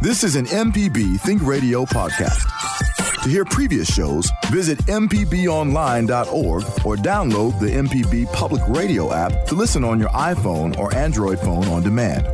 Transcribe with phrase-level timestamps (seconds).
[0.00, 2.42] This is an MPB Think Radio podcast.
[3.22, 9.84] To hear previous shows, visit MPBOnline.org or download the MPB Public Radio app to listen
[9.84, 12.26] on your iPhone or Android phone on demand.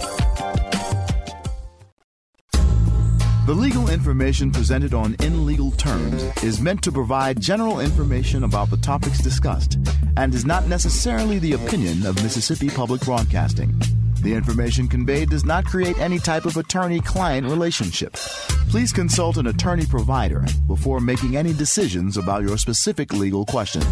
[3.47, 8.71] The legal information presented on In Legal Terms is meant to provide general information about
[8.71, 9.76] the topics discussed
[10.17, 13.74] and is not necessarily the opinion of Mississippi Public Broadcasting.
[14.22, 18.12] The information conveyed does not create any type of attorney client relationship.
[18.69, 23.87] Please consult an attorney provider before making any decisions about your specific legal questions.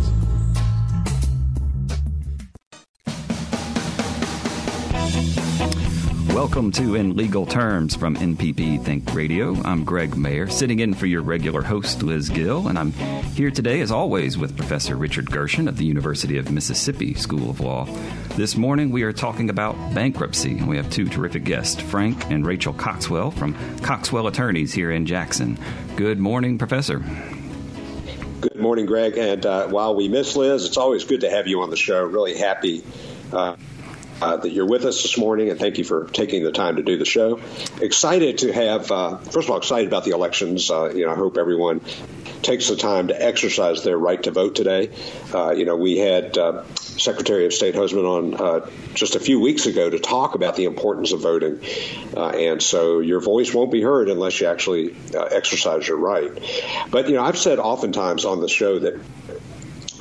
[6.48, 9.54] Welcome to In Legal Terms from MPB Think Radio.
[9.64, 13.82] I'm Greg Mayer, sitting in for your regular host, Liz Gill, and I'm here today,
[13.82, 17.84] as always, with Professor Richard Gershon of the University of Mississippi School of Law.
[18.34, 22.46] This morning, we are talking about bankruptcy, and we have two terrific guests, Frank and
[22.46, 25.58] Rachel Coxwell from Coxwell Attorneys here in Jackson.
[25.96, 27.04] Good morning, Professor.
[28.40, 29.18] Good morning, Greg.
[29.18, 32.02] And uh, while we miss Liz, it's always good to have you on the show.
[32.02, 32.82] Really happy.
[33.30, 33.56] Uh,
[34.20, 36.82] uh, that you're with us this morning, and thank you for taking the time to
[36.82, 37.40] do the show.
[37.80, 40.70] Excited to have, uh, first of all, excited about the elections.
[40.70, 41.80] Uh, you know, I hope everyone
[42.42, 44.90] takes the time to exercise their right to vote today.
[45.32, 49.66] Uh, you know, we had uh, Secretary of State Hosemann on just a few weeks
[49.66, 51.60] ago to talk about the importance of voting,
[52.16, 56.30] and so your voice won't be heard unless you actually exercise your right.
[56.90, 59.00] But you know, I've said oftentimes on the show that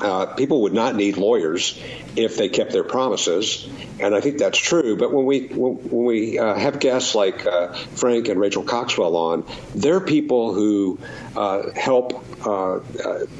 [0.00, 1.80] uh, people would not need lawyers
[2.16, 3.68] if they kept their promises,
[3.98, 4.96] and I think that's true.
[4.96, 9.44] But when we when, we uh, have guests like uh, Frank and Rachel Coxwell on,
[9.74, 10.98] they're people who
[11.36, 12.80] uh, help uh, uh,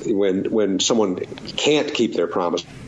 [0.07, 1.17] when when someone
[1.57, 2.29] can't keep their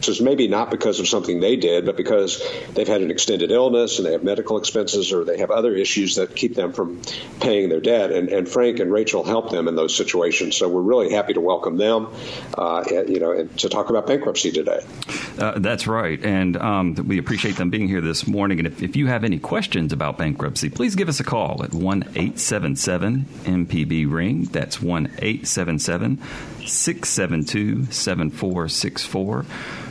[0.01, 2.43] promises, maybe not because of something they did, but because
[2.75, 6.17] they've had an extended illness and they have medical expenses or they have other issues
[6.17, 7.03] that keep them from
[7.41, 8.11] paying their debt.
[8.11, 10.57] And, and Frank and Rachel help them in those situations.
[10.57, 12.09] So we're really happy to welcome them,
[12.57, 14.81] uh, you know, and to talk about bankruptcy today.
[15.39, 18.59] Uh, that's right, and um, we appreciate them being here this morning.
[18.59, 21.73] And if, if you have any questions about bankruptcy, please give us a call at
[21.73, 24.45] one eight seven seven MPB ring.
[24.45, 26.19] That's one 877
[26.67, 29.45] 672 7464.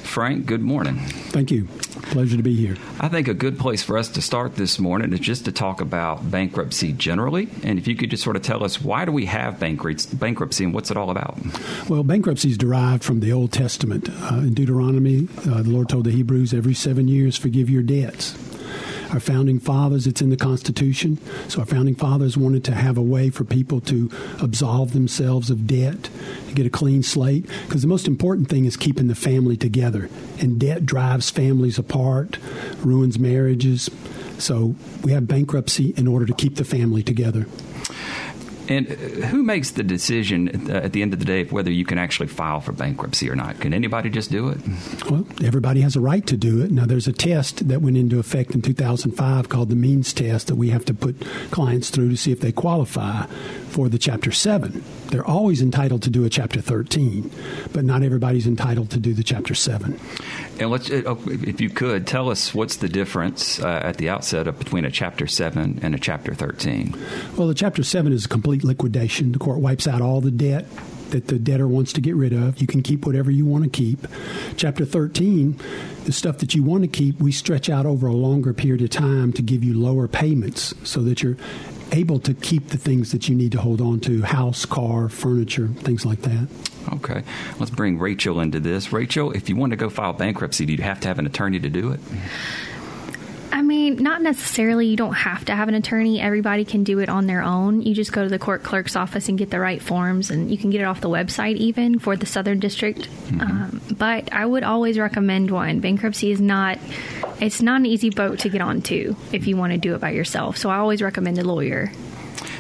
[0.10, 0.98] Frank, good morning.
[1.30, 1.66] Thank you.
[2.10, 2.76] Pleasure to be here.
[3.00, 5.82] I think a good place for us to start this morning is just to talk
[5.82, 7.48] about bankruptcy generally.
[7.62, 10.74] And if you could just sort of tell us why do we have bankruptcy and
[10.74, 11.38] what's it all about?
[11.88, 14.10] Well, bankruptcy is derived from the Old Testament.
[14.10, 18.36] Uh, in Deuteronomy, uh, the Lord told the Hebrews every seven years, forgive your debts
[19.12, 21.18] our founding fathers, it's in the Constitution.
[21.48, 24.10] So our founding fathers wanted to have a way for people to
[24.42, 26.10] absolve themselves of debt,
[26.48, 30.10] to get a clean slate, because the most important thing is keeping the family together.
[30.40, 32.38] And debt drives families apart,
[32.84, 33.90] ruins marriages.
[34.38, 37.46] So we have bankruptcy in order to keep the family together.
[38.70, 38.96] And uh,
[39.28, 42.28] who makes the decision at the end of the day of whether you can actually
[42.28, 43.60] file for bankruptcy or not?
[43.60, 44.60] Can anybody just do it?
[45.10, 46.72] Well, everybody has a right to do it.
[46.72, 50.56] Now, there's a test that went into effect in 2005 called the means test that
[50.56, 51.20] we have to put
[51.50, 53.26] clients through to see if they qualify
[53.70, 54.84] for the Chapter 7.
[55.08, 57.32] They're always entitled to do a Chapter 13,
[57.74, 60.00] but not everybody's entitled to do the Chapter 7.
[60.60, 64.48] And let's, uh, if you could, tell us what's the difference uh, at the outset
[64.48, 66.94] of between a Chapter 7 and a Chapter 13?
[67.38, 69.32] Well, the Chapter 7 is a complete liquidation.
[69.32, 70.66] The court wipes out all the debt
[71.12, 72.60] that the debtor wants to get rid of.
[72.60, 74.06] You can keep whatever you want to keep.
[74.58, 75.60] Chapter 13,
[76.04, 78.90] the stuff that you want to keep, we stretch out over a longer period of
[78.90, 81.38] time to give you lower payments so that you're
[81.92, 85.68] able to keep the things that you need to hold on to house, car, furniture,
[85.68, 86.48] things like that.
[86.94, 87.24] Okay.
[87.60, 88.92] Let's bring Rachel into this.
[88.92, 91.60] Rachel, if you want to go file bankruptcy, do you have to have an attorney
[91.60, 92.00] to do it?
[93.52, 94.88] I mean, not necessarily.
[94.88, 96.22] You don't have to have an attorney.
[96.22, 97.82] Everybody can do it on their own.
[97.82, 100.58] You just go to the court clerk's office and get the right forms, and you
[100.58, 103.00] can get it off the website even for the Southern District.
[103.00, 103.42] Mm-hmm.
[103.42, 105.80] Um, but I would always recommend one.
[105.80, 106.78] Bankruptcy is not
[107.40, 110.12] it's not an easy boat to get onto if you want to do it by
[110.12, 110.58] yourself.
[110.58, 111.92] So I always recommend a lawyer.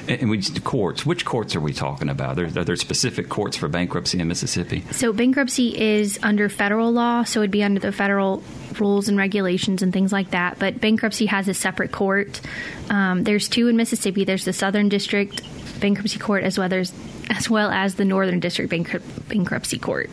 [0.09, 1.05] And we just courts.
[1.05, 2.39] Which courts are we talking about?
[2.39, 4.83] Are, are there specific courts for bankruptcy in Mississippi?
[4.91, 8.41] So bankruptcy is under federal law, so it'd be under the federal
[8.79, 10.57] rules and regulations and things like that.
[10.57, 12.41] But bankruptcy has a separate court.
[12.89, 14.25] Um, there's two in Mississippi.
[14.25, 15.43] There's the Southern District
[15.79, 16.91] Bankruptcy Court as well as
[17.29, 20.09] as well as the Northern District Bankruptcy Court.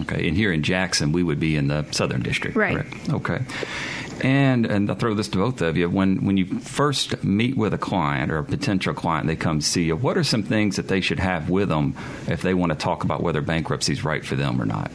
[0.00, 2.56] Okay, and here in Jackson, we would be in the Southern District.
[2.56, 2.74] Right.
[2.74, 3.10] Correct?
[3.10, 3.44] Okay.
[4.22, 5.88] And and I'll throw this to both of you.
[5.90, 9.84] When when you first meet with a client or a potential client, they come see
[9.84, 9.96] you.
[9.96, 11.94] What are some things that they should have with them
[12.26, 14.90] if they want to talk about whether bankruptcy is right for them or not?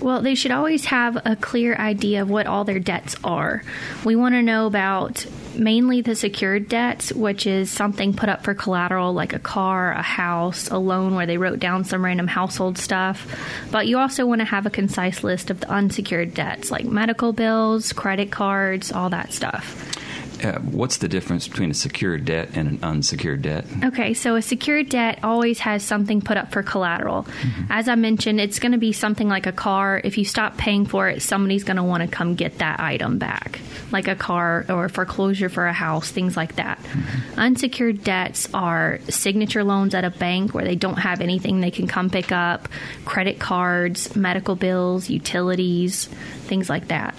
[0.00, 3.62] Well, they should always have a clear idea of what all their debts are.
[4.04, 8.54] We want to know about mainly the secured debts, which is something put up for
[8.54, 12.78] collateral like a car, a house, a loan where they wrote down some random household
[12.78, 13.26] stuff.
[13.72, 17.32] But you also want to have a concise list of the unsecured debts like medical
[17.32, 19.96] bills, credit cards, all that stuff.
[20.42, 23.64] Uh, what's the difference between a secured debt and an unsecured debt?
[23.84, 27.24] Okay, so a secured debt always has something put up for collateral.
[27.24, 27.64] Mm-hmm.
[27.70, 30.00] As I mentioned, it's going to be something like a car.
[30.02, 33.18] If you stop paying for it, somebody's going to want to come get that item
[33.18, 36.78] back, like a car or foreclosure for a house, things like that.
[36.78, 37.40] Mm-hmm.
[37.40, 41.86] Unsecured debts are signature loans at a bank where they don't have anything they can
[41.86, 42.68] come pick up,
[43.04, 46.06] credit cards, medical bills, utilities,
[46.46, 47.14] things like that.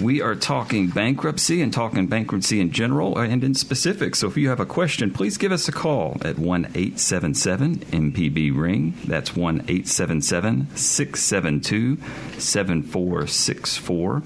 [0.00, 4.14] We are talking bankruptcy and talking bankruptcy in general and in specific.
[4.14, 8.56] So if you have a question, please give us a call at 1 877 MPB
[8.56, 8.94] Ring.
[9.04, 11.98] That's 1 877 672
[12.38, 14.22] 7464.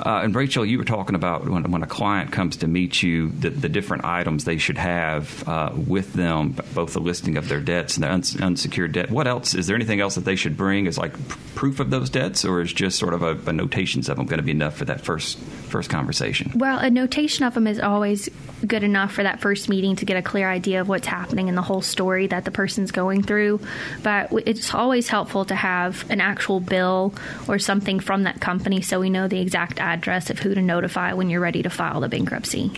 [0.00, 3.30] Uh, and Rachel, you were talking about when, when, a client comes to meet you,
[3.30, 7.60] the, the different items they should have uh, with them, both the listing of their
[7.60, 9.10] debts and their uns- unsecured debt.
[9.10, 9.54] What else?
[9.54, 12.44] Is there anything else that they should bring as like p- proof of those debts,
[12.44, 14.84] or is just sort of a, a notations of them going to be enough for
[14.86, 16.52] that first first conversation?
[16.54, 18.28] Well, a notation of them is always
[18.64, 21.54] good enough for that first meeting to get a clear idea of what's happening in
[21.54, 23.60] the whole story that the person's going through.
[24.02, 27.14] But it's always helpful to have an actual bill
[27.48, 31.12] or something from that company so we know the exact address of who to notify
[31.12, 32.70] when you're ready to file the bankruptcy.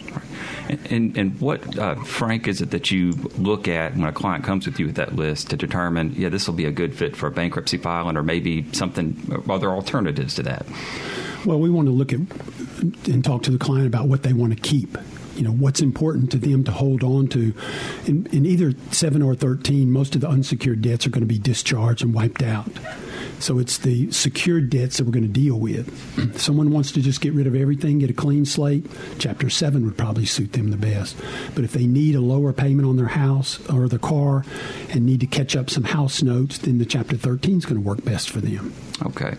[0.68, 4.44] And, and, and what, uh, Frank, is it that you look at when a client
[4.44, 7.16] comes with you with that list to determine, yeah, this will be a good fit
[7.16, 10.66] for a bankruptcy filing or maybe something, other alternatives to that?
[11.46, 12.18] Well, we want to look at
[13.08, 14.98] and talk to the client about what they want to keep
[15.36, 17.54] you know what's important to them to hold on to.
[18.06, 21.38] In, in, either seven or thirteen, most of the unsecured debts are going to be
[21.38, 22.70] discharged and wiped out.
[23.38, 25.88] So it's the secured debts that we're going to deal with.
[26.18, 28.86] If someone wants to just get rid of everything, get a clean slate,
[29.18, 31.16] Chapter 7 would probably suit them the best.
[31.54, 34.44] But if they need a lower payment on their house or their car
[34.90, 37.86] and need to catch up some house notes, then the Chapter 13 is going to
[37.86, 38.72] work best for them.
[39.04, 39.36] Okay.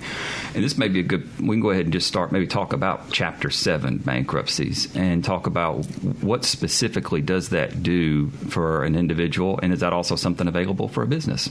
[0.54, 2.74] And this may be a good, we can go ahead and just start, maybe talk
[2.74, 5.86] about Chapter 7 bankruptcies and talk about
[6.22, 11.04] what specifically does that do for an individual, and is that also something available for
[11.04, 11.50] a business?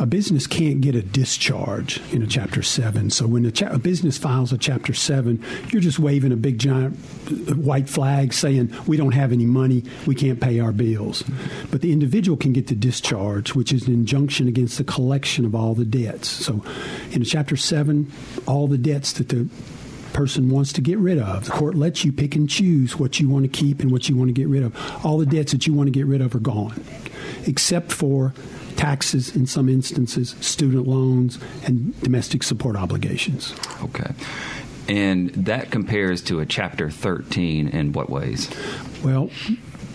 [0.00, 3.10] A business can't get a discharge in a Chapter 7.
[3.10, 6.58] So when a, cha- a, business files a Chapter 7, you're just waving a big
[6.58, 6.98] giant
[7.30, 11.22] uh, white flag saying, we don't have any money, we can't pay our bills.
[11.70, 15.54] But the individual can get the discharge, which is an injunction against the collection of
[15.54, 16.28] all the debts.
[16.28, 16.64] So
[17.12, 18.10] in a Chapter 7,
[18.46, 19.48] all the debts that the
[20.12, 21.44] person wants to get rid of.
[21.44, 24.16] The court lets you pick and choose what you want to keep and what you
[24.16, 25.04] want to get rid of.
[25.04, 26.82] All the debts that you want to get rid of are gone,
[27.46, 28.32] except for
[28.76, 33.54] taxes in some instances, student loans, and domestic support obligations.
[33.82, 34.12] Okay.
[34.88, 38.50] And that compares to a Chapter 13 in what ways?
[39.02, 39.30] Well,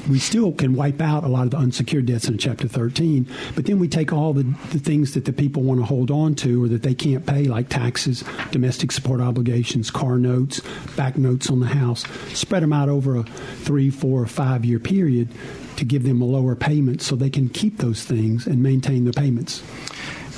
[0.08, 3.66] we still can wipe out a lot of the unsecured debts in Chapter 13, but
[3.66, 6.64] then we take all the, the things that the people want to hold on to
[6.64, 10.62] or that they can't pay, like taxes, domestic support obligations, car notes,
[10.96, 14.80] back notes on the house, spread them out over a three, four, or five year
[14.80, 15.30] period
[15.76, 19.14] to give them a lower payment so they can keep those things and maintain the
[19.14, 19.64] payments.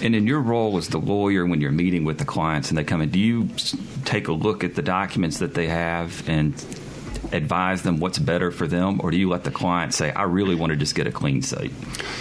[0.02, 2.84] And in your role as the lawyer, when you're meeting with the clients and they
[2.84, 3.50] come in, do you
[4.04, 6.56] take a look at the documents that they have and
[7.34, 10.56] advise them what's better for them, or do you let the client say, "I really
[10.56, 11.72] want to just get a clean slate"?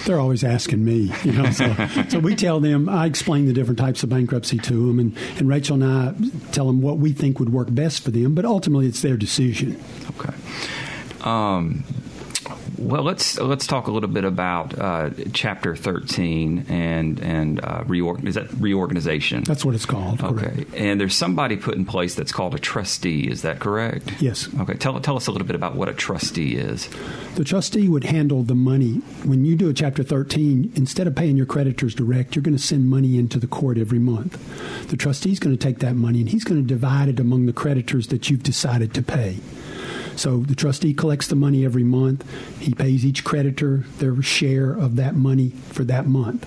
[0.04, 1.50] They're always asking me, you know.
[1.50, 1.74] So,
[2.08, 5.48] so we tell them, I explain the different types of bankruptcy to them, and, and
[5.48, 6.14] Rachel and I
[6.52, 8.34] tell them what we think would work best for them.
[8.34, 9.80] But ultimately, it's their decision.
[10.18, 10.34] Okay.
[11.22, 11.84] Um,
[12.80, 18.26] well, let's let's talk a little bit about uh, Chapter 13 and and uh, reorg-
[18.26, 19.44] is that reorganization?
[19.44, 20.22] That's what it's called.
[20.22, 20.74] Okay, correct.
[20.74, 23.30] and there's somebody put in place that's called a trustee.
[23.30, 24.10] Is that correct?
[24.20, 24.48] Yes.
[24.60, 26.88] Okay, tell tell us a little bit about what a trustee is.
[27.36, 28.94] The trustee would handle the money
[29.24, 30.72] when you do a Chapter 13.
[30.74, 33.98] Instead of paying your creditors direct, you're going to send money into the court every
[33.98, 34.38] month.
[34.88, 37.46] The trustee is going to take that money and he's going to divide it among
[37.46, 39.36] the creditors that you've decided to pay.
[40.20, 42.30] So the trustee collects the money every month.
[42.60, 46.46] He pays each creditor their share of that money for that month.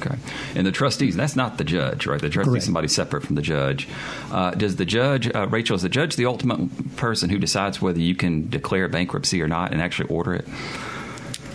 [0.00, 0.16] Okay.
[0.54, 2.18] And the trustees, that's not the judge, right?
[2.18, 3.86] The trustee is somebody separate from the judge.
[4.32, 8.00] Uh, does the judge, uh, Rachel, is the judge the ultimate person who decides whether
[8.00, 10.48] you can declare bankruptcy or not and actually order it?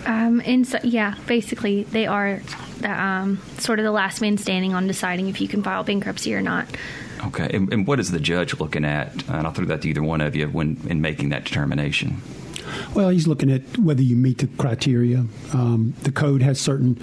[0.04, 2.40] Um, and so, yeah, basically, they are
[2.78, 6.32] the, um, sort of the last man standing on deciding if you can file bankruptcy
[6.32, 6.68] or not.
[7.26, 9.12] Okay, and, and, what is the judge looking at?
[9.28, 12.20] And I'll throw that to either one of you when in making that determination.
[12.94, 15.24] Well, he's looking at whether you meet the criteria.
[15.52, 17.00] Um, the code has certain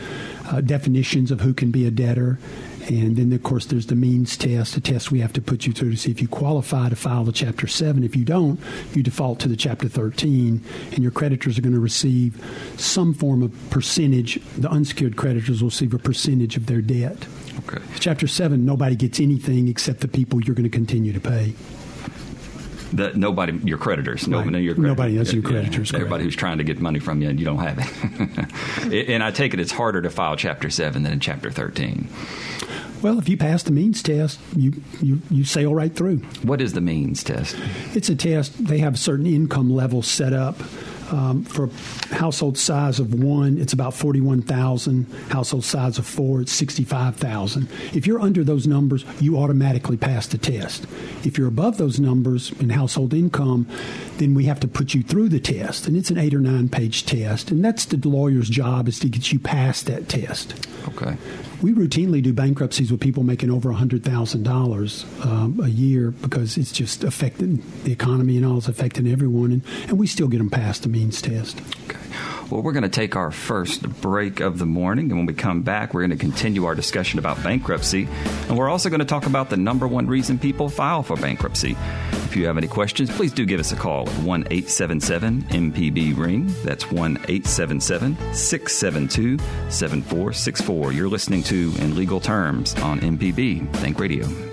[0.47, 2.37] uh, definitions of who can be a debtor,
[2.89, 5.71] And then, of course, there's the means test, a test we have to put you
[5.71, 8.03] through to see if you qualify to file the Chapter 7.
[8.03, 8.59] If you don't,
[8.93, 10.61] you default to the Chapter 13,
[10.91, 12.43] and your creditors are going to receive
[12.77, 14.39] some form of percentage.
[14.57, 17.25] The unsecured creditors will receive a percentage of their debt.
[17.59, 17.83] Okay.
[17.99, 21.53] Chapter 7, nobody gets anything except the people you're going to continue to pay.
[22.93, 24.45] That nobody, your creditors, right.
[24.45, 24.97] nobody, your creditors.
[24.97, 25.91] nobody, that's your creditors.
[25.91, 29.09] Yeah, everybody who's trying to get money from you and you don't have it.
[29.09, 32.07] and I take it it's harder to file Chapter Seven than in Chapter Thirteen.
[33.01, 36.19] Well, if you pass the means test, you, you, you sail right through.
[36.43, 37.57] What is the means test?
[37.93, 38.65] It's a test.
[38.65, 40.55] They have certain income levels set up
[41.13, 41.69] um, for
[42.09, 45.05] household size of one, it's about 41,000.
[45.29, 47.69] Household size of four, it's 65,000.
[47.93, 50.87] If you're under those numbers, you automatically pass the test.
[51.23, 53.67] If you're above those numbers in household income,
[54.17, 55.87] then we have to put you through the test.
[55.87, 57.51] And it's an eight or nine page test.
[57.51, 60.67] And that's the lawyer's job is to get you past that test.
[60.87, 61.15] Okay.
[61.63, 67.05] We routinely do bankruptcies with people making over $100,000 um, a year because it's just
[67.05, 68.57] affecting the economy and all.
[68.57, 69.53] It's affecting everyone.
[69.53, 71.61] And, and we still get them past the means test.
[71.85, 72.02] Okay.
[72.53, 75.63] Well, we're going to take our first break of the morning, and when we come
[75.63, 78.07] back, we're going to continue our discussion about bankruptcy,
[78.47, 81.75] and we're also going to talk about the number one reason people file for bankruptcy.
[82.11, 86.15] If you have any questions, please do give us a call at 1 877 MPB
[86.15, 86.53] Ring.
[86.63, 89.39] That's 1 877 672
[89.71, 90.91] 7464.
[90.91, 94.52] You're listening to In Legal Terms on MPB Think Radio.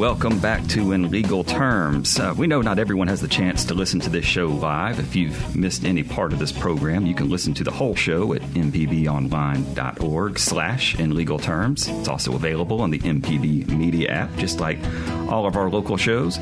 [0.00, 2.18] Welcome back to In Legal Terms.
[2.18, 4.98] Uh, we know not everyone has the chance to listen to this show live.
[4.98, 8.32] If you've missed any part of this program, you can listen to the whole show
[8.32, 11.86] at mpbonline.org slash In Legal Terms.
[11.86, 14.78] It's also available on the MPB Media app, just like
[15.28, 16.38] all of our local shows.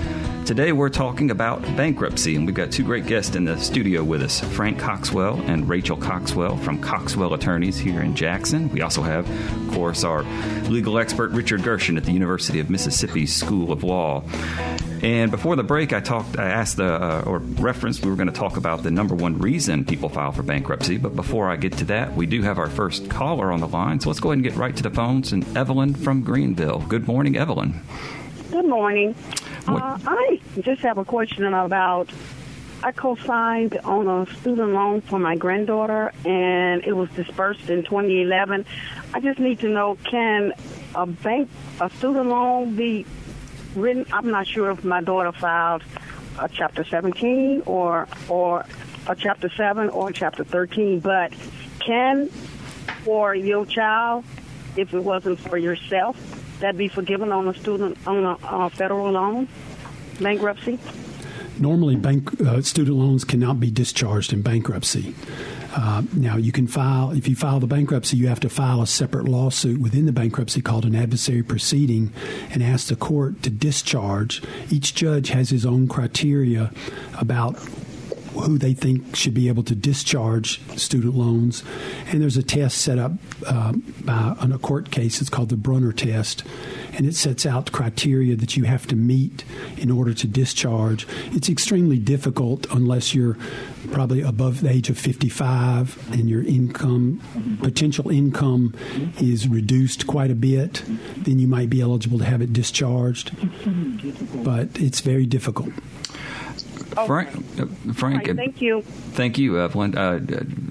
[0.47, 4.23] Today we're talking about bankruptcy, and we've got two great guests in the studio with
[4.23, 8.71] us Frank Coxwell and Rachel Coxwell from Coxwell Attorneys here in Jackson.
[8.71, 10.23] We also have, of course, our
[10.71, 14.23] legal expert Richard Gershon at the University of Mississippi School of Law.
[15.03, 18.29] And before the break, I talked, I asked the, uh, or referenced, we were going
[18.29, 20.99] to talk about the number one reason people file for bankruptcy.
[20.99, 24.01] But before I get to that, we do have our first caller on the line.
[24.01, 25.33] So let's go ahead and get right to the phones.
[25.33, 26.81] And Evelyn from Greenville.
[26.81, 27.81] Good morning, Evelyn.
[28.51, 29.15] Good morning.
[29.67, 32.11] Uh, I just have a question about.
[32.81, 38.65] I co-signed on a student loan for my granddaughter, and it was dispersed in 2011.
[39.13, 40.53] I just need to know: Can
[40.95, 41.51] a bank,
[41.81, 43.05] a student loan, be
[43.75, 44.07] written?
[44.13, 45.83] I'm not sure if my daughter filed
[46.39, 48.65] a Chapter 17 or or
[49.07, 51.33] a Chapter 7 or Chapter 13, but
[51.79, 52.29] can
[53.05, 54.25] for your child,
[54.77, 56.17] if it wasn't for yourself,
[56.61, 59.49] that be forgiven on a student on a federal loan,
[60.21, 60.79] bankruptcy?
[61.59, 65.15] Normally, bank uh, student loans cannot be discharged in bankruptcy.
[65.81, 68.87] Uh, now, you can file, if you file the bankruptcy, you have to file a
[68.87, 72.13] separate lawsuit within the bankruptcy called an adversary proceeding
[72.51, 74.43] and ask the court to discharge.
[74.71, 76.73] Each judge has his own criteria
[77.17, 77.55] about
[78.43, 81.63] who they think should be able to discharge student loans.
[82.07, 83.13] And there's a test set up
[83.47, 83.73] uh,
[84.07, 85.21] on a court case.
[85.21, 86.45] It's called the Brunner test.
[86.93, 89.45] And it sets out criteria that you have to meet
[89.77, 91.07] in order to discharge.
[91.33, 93.37] It's extremely difficult unless you're
[93.93, 97.21] probably above the age of 55 and your income,
[97.63, 98.75] potential income,
[99.21, 100.83] is reduced quite a bit.
[101.17, 103.33] Then you might be eligible to have it discharged.
[104.45, 105.71] But it's very difficult.
[107.07, 107.29] Frank,
[107.61, 108.83] uh, Frank, right, thank you.
[108.83, 109.97] Thank you, Evelyn.
[109.97, 110.21] Uh,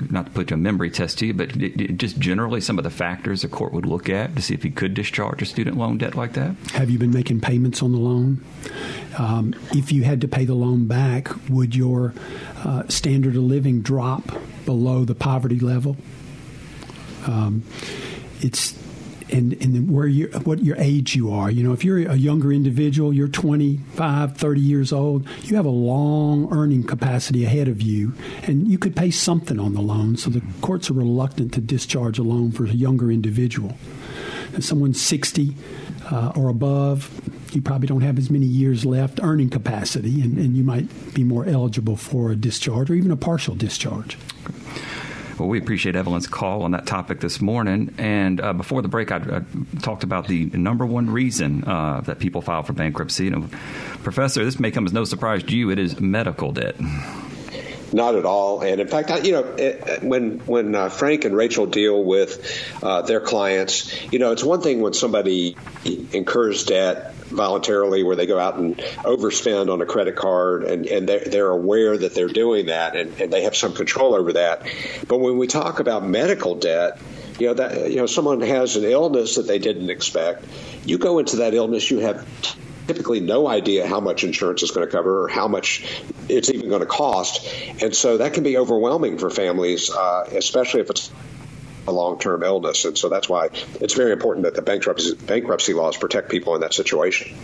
[0.09, 1.49] not to put a memory test to you, but
[1.97, 4.69] just generally some of the factors a court would look at to see if he
[4.69, 6.55] could discharge a student loan debt like that.
[6.73, 8.43] Have you been making payments on the loan?
[9.17, 12.13] Um, if you had to pay the loan back, would your
[12.63, 14.23] uh, standard of living drop
[14.65, 15.97] below the poverty level?
[17.25, 17.63] Um,
[18.39, 18.73] it's
[19.31, 21.49] and and where you what your age you are.
[21.49, 25.69] You know, if you're a younger individual, you're 25, 30 years old, you have a
[25.69, 30.17] long earning capacity ahead of you, and you could pay something on the loan.
[30.17, 33.77] So the courts are reluctant to discharge a loan for a younger individual.
[34.53, 35.55] If someone's 60
[36.09, 37.11] uh, or above,
[37.53, 41.23] you probably don't have as many years left earning capacity, and, and you might be
[41.23, 44.17] more eligible for a discharge or even a partial discharge.
[45.39, 47.93] Well, we appreciate Evelyn's call on that topic this morning.
[47.97, 52.19] And uh, before the break, I, I, talked about the number one reason uh, that
[52.19, 53.31] people file for bankruptcy.
[54.03, 55.69] Professor, this may come as no surprise to you.
[55.69, 56.75] It is medical debt.
[57.93, 58.61] Not at all.
[58.61, 59.43] And in fact, you know,
[60.01, 64.61] when when uh, Frank and Rachel deal with uh, their clients, you know, it's one
[64.61, 65.55] thing when somebody
[66.11, 71.07] incurs debt voluntarily where they go out and overspend on a credit card and, and
[71.07, 74.63] they're, they're aware that they're doing that and, and they have some control over that.
[75.07, 76.99] But when we talk about medical debt,
[77.39, 80.43] you know that you know someone has an illness that they didn't expect.
[80.85, 82.25] You go into that illness, you have
[82.87, 85.85] typically no idea how much insurance is going to cover or how much
[86.29, 87.45] it's even going to cost.
[87.81, 91.11] And so that can be overwhelming for families, uh, especially if it's
[91.87, 92.85] a long-term illness.
[92.85, 93.49] And so that's why
[93.81, 97.35] it's very important that the bankruptcy, bankruptcy laws protect people in that situation.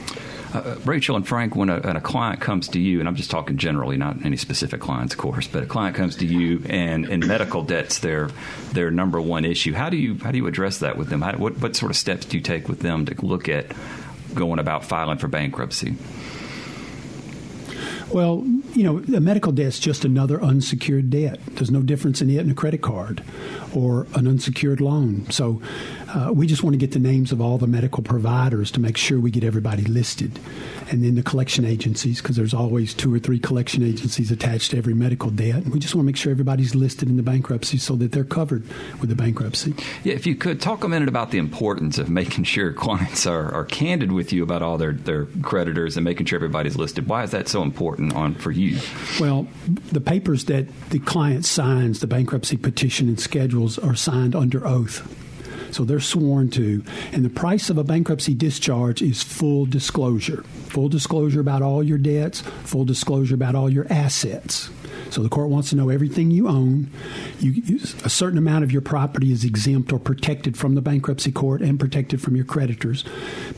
[0.53, 3.31] Uh, Rachel and Frank, when a, when a, client comes to you, and I'm just
[3.31, 7.05] talking generally, not any specific clients, of course, but a client comes to you and,
[7.05, 8.29] and medical debt's their
[8.71, 9.73] their number one issue.
[9.73, 11.23] How do you how do you address that with them?
[11.23, 13.65] How, what what sort of steps do you take with them to look at
[14.35, 15.95] going about filing for bankruptcy?
[18.13, 18.43] Well,
[18.73, 21.39] you know, a medical debt is just another unsecured debt.
[21.47, 23.23] There's no difference in it and a credit card
[23.73, 25.29] or an unsecured loan.
[25.31, 25.61] So
[26.13, 28.97] uh, we just want to get the names of all the medical providers to make
[28.97, 30.39] sure we get everybody listed.
[30.91, 34.77] And then the collection agencies, because there's always two or three collection agencies attached to
[34.77, 35.55] every medical debt.
[35.55, 38.23] And we just want to make sure everybody's listed in the bankruptcy so that they're
[38.23, 38.63] covered
[38.99, 39.73] with the bankruptcy.
[40.03, 43.51] Yeah, if you could talk a minute about the importance of making sure clients are,
[43.51, 47.07] are candid with you about all their, their creditors and making sure everybody's listed.
[47.07, 48.79] Why is that so important on for you?
[49.19, 49.47] Well,
[49.91, 55.07] the papers that the client signs, the bankruptcy petition and schedules, are signed under oath.
[55.73, 56.83] So they're sworn to.
[57.11, 60.43] And the price of a bankruptcy discharge is full disclosure.
[60.69, 64.69] Full disclosure about all your debts, full disclosure about all your assets.
[65.13, 66.89] So the court wants to know everything you own.
[67.39, 71.61] You, a certain amount of your property is exempt or protected from the bankruptcy court
[71.61, 73.05] and protected from your creditors.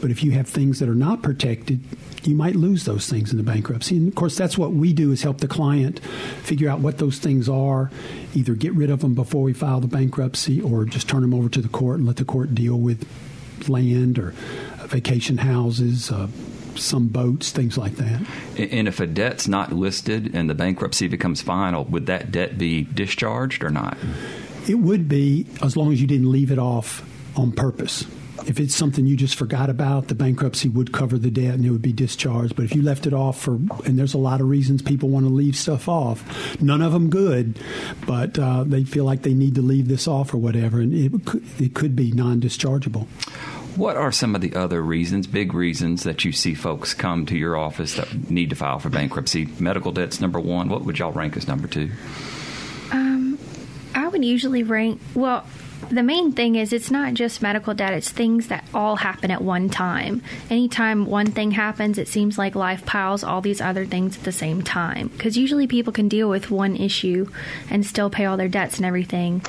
[0.01, 1.79] But if you have things that are not protected,
[2.23, 3.95] you might lose those things in the bankruptcy.
[3.95, 5.99] And of course, that's what we do is help the client
[6.43, 7.89] figure out what those things are,
[8.33, 11.47] either get rid of them before we file the bankruptcy or just turn them over
[11.47, 13.07] to the court and let the court deal with
[13.69, 14.31] land or
[14.87, 16.27] vacation houses, uh,
[16.77, 18.21] some boats, things like that.
[18.57, 22.83] And if a debt's not listed and the bankruptcy becomes final, would that debt be
[22.83, 23.97] discharged or not?
[24.67, 27.03] It would be as long as you didn't leave it off
[27.37, 28.05] on purpose.
[28.47, 31.71] If it's something you just forgot about, the bankruptcy would cover the debt and it
[31.71, 32.55] would be discharged.
[32.55, 33.53] But if you left it off for,
[33.85, 37.09] and there's a lot of reasons people want to leave stuff off, none of them
[37.09, 37.57] good,
[38.05, 41.11] but uh, they feel like they need to leave this off or whatever, and it,
[41.59, 43.07] it could be non dischargeable.
[43.75, 47.37] What are some of the other reasons, big reasons, that you see folks come to
[47.37, 49.49] your office that need to file for bankruptcy?
[49.59, 50.69] Medical debt's number one.
[50.69, 51.91] What would y'all rank as number two?
[52.91, 53.37] Um,
[53.93, 55.45] I would usually rank, well,
[55.89, 59.41] the main thing is it's not just medical debt, it's things that all happen at
[59.41, 60.21] one time.
[60.49, 64.31] Anytime one thing happens, it seems like life piles all these other things at the
[64.31, 65.09] same time.
[65.09, 67.29] Because usually people can deal with one issue
[67.69, 69.41] and still pay all their debts and everything.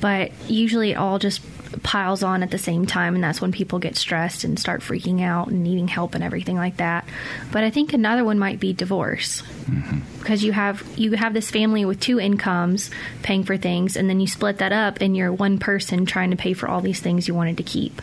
[0.00, 1.40] But usually it all just
[1.82, 5.22] piles on at the same time and that's when people get stressed and start freaking
[5.22, 7.04] out and needing help and everything like that.
[7.52, 9.42] But i think another one might be divorce.
[9.70, 10.18] Mm-hmm.
[10.18, 12.90] because you have you have this family with two incomes
[13.22, 16.36] paying for things and then you split that up and you're one person trying to
[16.36, 18.02] pay for all these things you wanted to keep.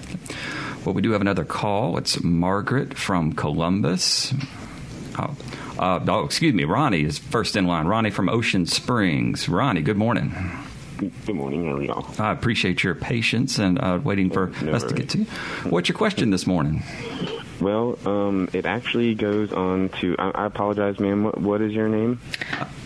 [0.85, 1.97] Well we do have another call.
[1.97, 4.33] It's margaret from columbus.
[5.19, 5.35] Oh,
[5.77, 7.87] uh, oh excuse me ronnie is first in line.
[7.87, 9.49] Ronnie from ocean springs.
[9.49, 10.33] Ronnie good morning
[10.97, 11.67] Good morning.
[11.67, 12.07] How are y'all?
[12.17, 15.25] I appreciate your patience and uh, waiting for no us to get to you.
[15.69, 16.83] What's your question this morning?
[17.61, 20.15] Well, um, it actually goes on to.
[20.17, 21.23] I, I apologize, ma'am.
[21.23, 22.19] What, what is your name?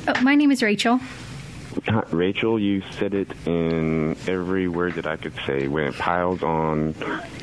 [0.08, 1.00] Oh, my name is Rachel.
[1.88, 6.44] Hi, Rachel, you said it in every word that I could say when it piles
[6.44, 6.94] on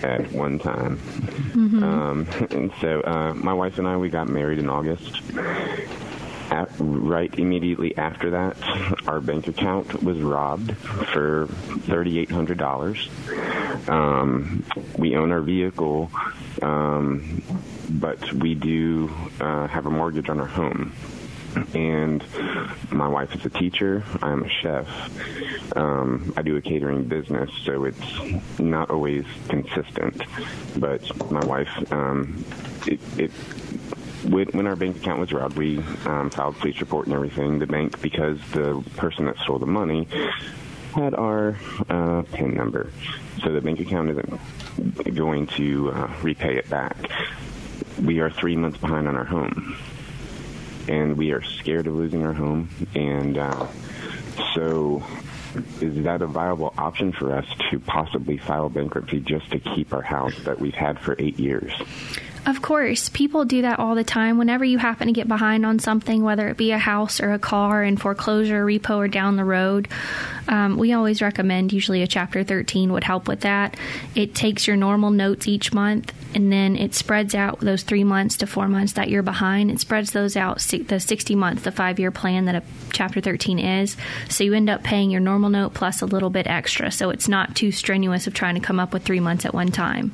[0.03, 0.99] at one time.
[0.99, 1.83] Mm-hmm.
[1.83, 5.89] Um, and so, uh, my wife and I, we got married in August at,
[6.99, 8.57] right immediately after that,
[9.07, 13.89] our bank account was robbed for $3,800.
[13.89, 14.65] Um,
[14.97, 16.11] we own our vehicle,
[16.63, 17.43] um,
[17.89, 20.93] but we do uh, have a mortgage on our home
[21.75, 22.25] and
[22.91, 24.05] my wife is a teacher.
[24.23, 25.77] I'm a chef.
[25.77, 30.23] Um, I do a catering business, so it's not always consistent.
[30.77, 32.45] But my wife, um,
[32.87, 33.31] it, it
[34.29, 37.59] when our bank account was robbed, we um, filed police report and everything.
[37.59, 40.09] The bank, because the person that stole the money
[40.93, 41.57] had our
[41.89, 42.91] uh, PIN number,
[43.43, 46.97] so the bank account isn't going to uh, repay it back.
[48.03, 49.77] We are three months behind on our home,
[50.89, 53.67] and we are scared of losing our home, and uh,
[54.55, 55.03] so
[55.81, 60.03] is that a viable option for us to possibly file bankruptcy just to keep our
[60.03, 61.73] house that we've had for eight years?
[62.49, 64.39] Of course, people do that all the time.
[64.39, 67.39] Whenever you happen to get behind on something, whether it be a house or a
[67.39, 69.87] car in foreclosure, repo, or down the road,
[70.49, 73.77] um, we always recommend usually a Chapter 13 would help with that.
[74.15, 78.39] It takes your normal notes each month and then it spreads out those three months
[78.39, 79.71] to four months that you're behind.
[79.71, 82.63] It spreads those out the 60 months, the five year plan that a
[82.95, 83.95] Chapter 13 is.
[84.31, 86.91] So you end up paying your normal note plus a little bit extra.
[86.93, 89.71] So it's not too strenuous of trying to come up with three months at one
[89.71, 90.13] time.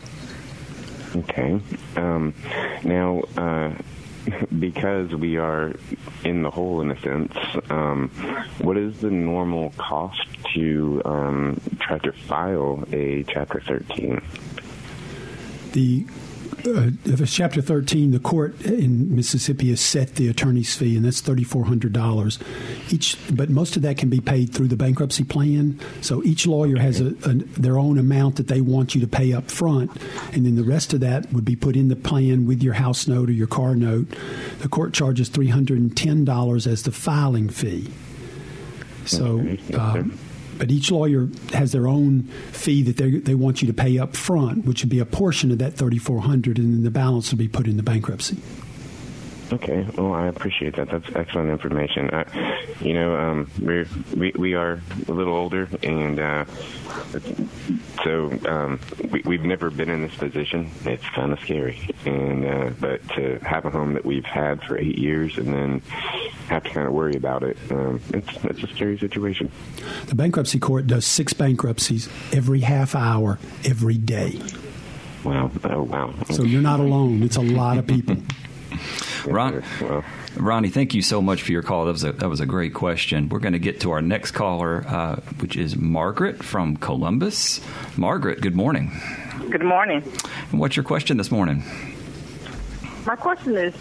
[1.16, 1.60] Okay.
[1.96, 2.34] Um,
[2.82, 3.72] now, uh,
[4.58, 5.72] because we are
[6.24, 7.36] in the hole in a sense,
[7.70, 8.08] um,
[8.58, 14.20] what is the normal cost to um, try to file a Chapter 13?
[15.72, 16.06] The
[16.66, 21.20] uh, it's Chapter 13, the court in Mississippi has set the attorney's fee, and that's
[21.22, 23.16] $3,400 each.
[23.34, 25.80] But most of that can be paid through the bankruptcy plan.
[26.00, 29.32] So each lawyer has a, a, their own amount that they want you to pay
[29.32, 29.90] up front,
[30.32, 33.06] and then the rest of that would be put in the plan with your house
[33.06, 34.08] note or your car note.
[34.60, 37.92] The court charges $310 as the filing fee.
[39.06, 39.46] So.
[39.70, 40.10] Okay.
[40.58, 44.16] But each lawyer has their own fee that they they want you to pay up
[44.16, 47.30] front, which would be a portion of that thirty four hundred, and then the balance
[47.30, 48.36] would be put in the bankruptcy.
[49.52, 50.88] Okay, well, I appreciate that.
[50.88, 52.08] That's excellent information.
[52.10, 52.24] Uh,
[52.80, 56.44] you know, um, we're, we we are a little older, and uh,
[58.02, 58.80] so um,
[59.10, 60.70] we, we've never been in this position.
[60.84, 64.78] It's kind of scary, and uh, but to have a home that we've had for
[64.78, 65.80] eight years and then
[66.48, 69.50] have to kind of worry about it, um, it's it's a scary situation.
[70.06, 74.40] The bankruptcy court does six bankruptcies every half hour every day.
[75.22, 75.50] Wow!
[75.64, 76.14] Oh, wow!
[76.30, 77.22] So you're not alone.
[77.22, 78.16] It's a lot of people.
[79.26, 80.04] Ron, well,
[80.36, 81.86] Ronnie, thank you so much for your call.
[81.86, 83.28] That was a, that was a great question.
[83.28, 87.60] We're going to get to our next caller, uh, which is Margaret from Columbus.
[87.96, 88.92] Margaret, good morning.
[89.50, 90.02] Good morning.
[90.50, 91.64] And what's your question this morning?
[93.06, 93.74] My question is,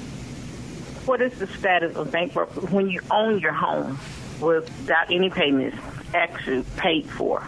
[1.05, 3.99] what is the status of bankruptcy when you own your home
[4.39, 5.77] without any payments
[6.13, 7.45] actually paid for?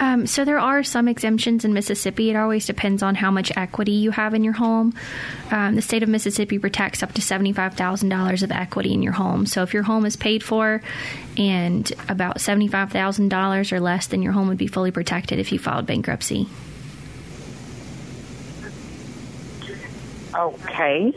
[0.00, 2.30] Um, so there are some exemptions in Mississippi.
[2.30, 4.94] It always depends on how much equity you have in your home.
[5.50, 9.12] Um, the state of Mississippi protects up to seventy-five thousand dollars of equity in your
[9.12, 9.44] home.
[9.44, 10.80] So if your home is paid for,
[11.36, 15.52] and about seventy-five thousand dollars or less, then your home would be fully protected if
[15.52, 16.48] you filed bankruptcy.
[20.34, 21.12] Okay.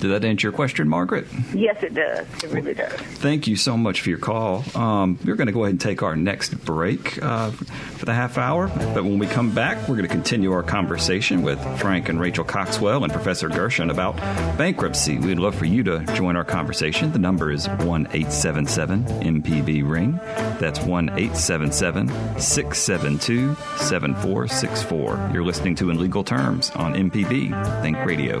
[0.00, 1.26] Did that answer your question, Margaret?
[1.54, 2.26] Yes, it does.
[2.42, 2.92] It really does.
[2.92, 4.64] Thank you so much for your call.
[4.74, 8.38] Um, we're going to go ahead and take our next break uh, for the half
[8.38, 8.68] hour.
[8.68, 12.44] But when we come back, we're going to continue our conversation with Frank and Rachel
[12.44, 14.16] Coxwell and Professor Gershon about
[14.56, 15.18] bankruptcy.
[15.18, 17.12] We'd love for you to join our conversation.
[17.12, 20.18] The number is 1 877 MPB Ring.
[20.58, 22.08] That's 1 877
[22.40, 25.30] 672 7464.
[25.34, 28.40] You're listening to In Legal Terms on MPB Think Radio.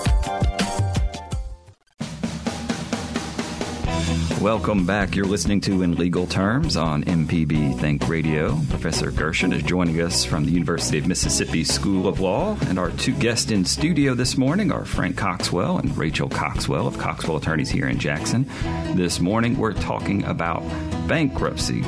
[4.41, 5.15] Welcome back.
[5.15, 8.57] You're listening to In Legal Terms on MPB Think Radio.
[8.69, 12.89] Professor Gershon is joining us from the University of Mississippi School of Law, and our
[12.89, 17.69] two guests in studio this morning are Frank Coxwell and Rachel Coxwell of Coxwell Attorneys
[17.69, 18.49] here in Jackson.
[18.95, 20.61] This morning, we're talking about
[21.07, 21.83] bankruptcy.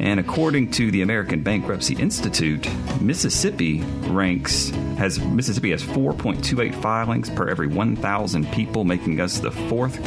[0.00, 2.66] And according to the American Bankruptcy Institute,
[3.02, 10.00] Mississippi ranks has Mississippi has 4.28 filings per every 1,000 people, making us the fourth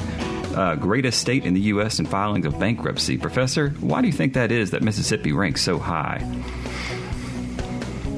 [0.55, 1.99] uh, greatest state in the U.S.
[1.99, 3.17] in filings of bankruptcy.
[3.17, 6.19] Professor, why do you think that is that Mississippi ranks so high?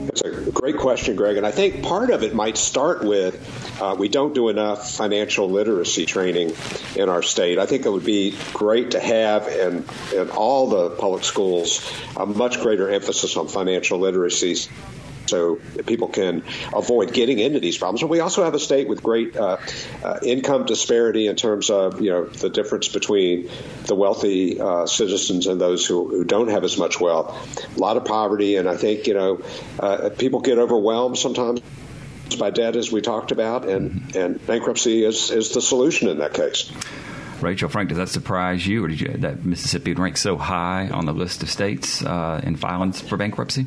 [0.06, 1.38] That's a great question, Greg.
[1.38, 5.50] And I think part of it might start with uh, we don't do enough financial
[5.50, 6.54] literacy training
[6.96, 7.58] in our state.
[7.58, 12.26] I think it would be great to have in, in all the public schools a
[12.26, 14.70] much greater emphasis on financial literacy
[15.32, 15.56] so
[15.88, 18.02] people can avoid getting into these problems.
[18.02, 19.58] But we also have a state with great uh,
[20.04, 23.50] uh, income disparity in terms of you know the difference between
[23.86, 27.30] the wealthy uh, citizens and those who, who, don't have as much wealth.
[27.76, 29.41] A lot of poverty, and I think you know
[29.80, 31.62] uh, people get overwhelmed sometimes
[32.38, 36.34] by debt, as we talked about, and and bankruptcy is is the solution in that
[36.34, 36.72] case.
[37.41, 41.06] Rachel, Frank, does that surprise you, or did you that Mississippi rank so high on
[41.06, 43.65] the list of states uh, in filings for bankruptcy?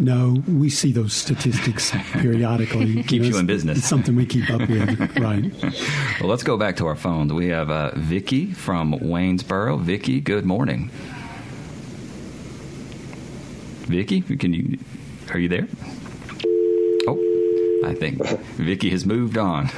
[0.00, 3.02] No, we see those statistics periodically.
[3.04, 3.78] Keeps you, know, you in business.
[3.78, 5.52] It's something we keep up with, right?
[6.20, 7.32] Well, let's go back to our phones.
[7.32, 9.78] We have uh, Vicky from Waynesboro.
[9.80, 10.90] Vicky, good morning.
[13.86, 14.78] Vicky, can you?
[15.32, 15.68] Are you there?
[17.84, 18.24] I think
[18.56, 19.68] Vicky has moved on.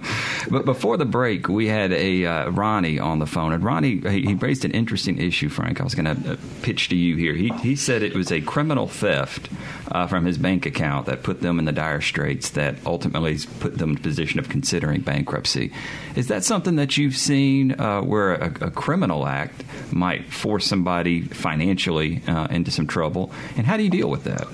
[0.50, 4.22] but before the break, we had a uh, Ronnie on the phone, and Ronnie he,
[4.22, 5.48] he raised an interesting issue.
[5.48, 7.34] Frank, I was going to uh, pitch to you here.
[7.34, 9.48] He he said it was a criminal theft
[9.90, 13.78] uh, from his bank account that put them in the dire straits that ultimately put
[13.78, 15.72] them in a position of considering bankruptcy.
[16.16, 21.22] Is that something that you've seen uh, where a, a, criminal act might force somebody
[21.22, 23.32] financially uh, into some trouble?
[23.56, 24.46] And how do you deal with that?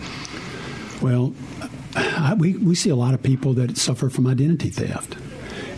[1.03, 1.35] Well,
[2.39, 5.17] we, we see a lot of people that suffer from identity theft.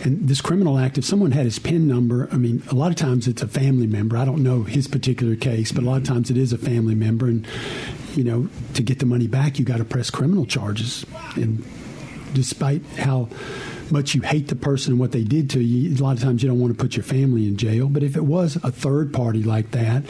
[0.03, 2.97] And this criminal act, if someone had his PIN number, I mean, a lot of
[2.97, 4.17] times it's a family member.
[4.17, 6.93] I don't know his particular case, but a lot of times it is a family
[6.93, 7.27] member.
[7.27, 7.47] And,
[8.13, 11.05] you know, to get the money back, you got to press criminal charges.
[11.35, 11.63] And
[12.33, 13.29] despite how
[13.91, 16.43] much you hate the person and what they did to you, a lot of times
[16.43, 17.87] you don't want to put your family in jail.
[17.87, 20.03] But if it was a third party like that,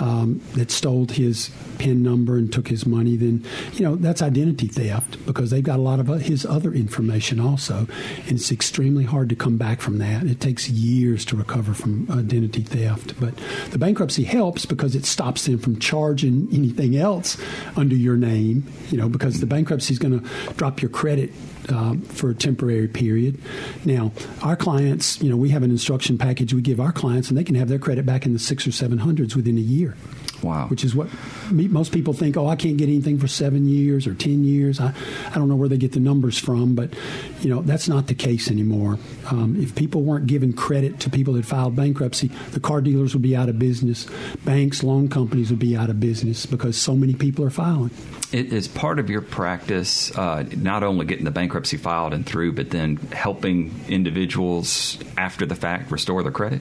[0.00, 4.68] um, that stole his PIN number and took his money, then you know that's identity
[4.68, 7.86] theft because they've got a lot of his other information also,
[8.26, 10.24] and it's extremely hard to come back from that.
[10.24, 13.34] It takes years to recover from identity theft, but
[13.70, 17.36] the bankruptcy helps because it stops them from charging anything else
[17.76, 18.64] under your name.
[18.90, 21.32] You know, because the bankruptcy is going to drop your credit
[21.68, 23.40] uh, for a temporary period.
[23.84, 27.36] Now, our clients, you know, we have an instruction package we give our clients, and
[27.36, 29.96] they can have their credit back in the six or seven hundreds within a year.
[30.42, 30.68] Wow.
[30.68, 31.08] Which is what
[31.50, 34.80] most people think, oh, I can't get anything for seven years or 10 years.
[34.80, 34.92] I,
[35.28, 36.94] I don't know where they get the numbers from, but,
[37.40, 38.98] you know, that's not the case anymore.
[39.30, 43.22] Um, if people weren't giving credit to people that filed bankruptcy, the car dealers would
[43.22, 44.06] be out of business.
[44.44, 47.90] Banks, loan companies would be out of business because so many people are filing.
[48.32, 52.52] It is part of your practice, uh, not only getting the bankruptcy filed and through,
[52.52, 56.60] but then helping individuals after the fact restore their credit?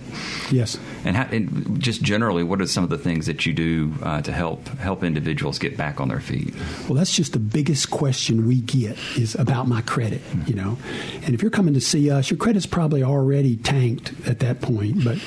[0.51, 0.77] Yes.
[1.03, 3.64] And, how, and just generally, what are some of the things that you do?
[4.01, 6.53] Uh, to help help individuals get back on their feet?
[6.87, 10.21] Well, that's just the biggest question we get is about my credit.
[10.45, 10.77] You know,
[11.23, 15.03] and if you're coming to see us, your credit's probably already tanked at that point.
[15.03, 15.17] But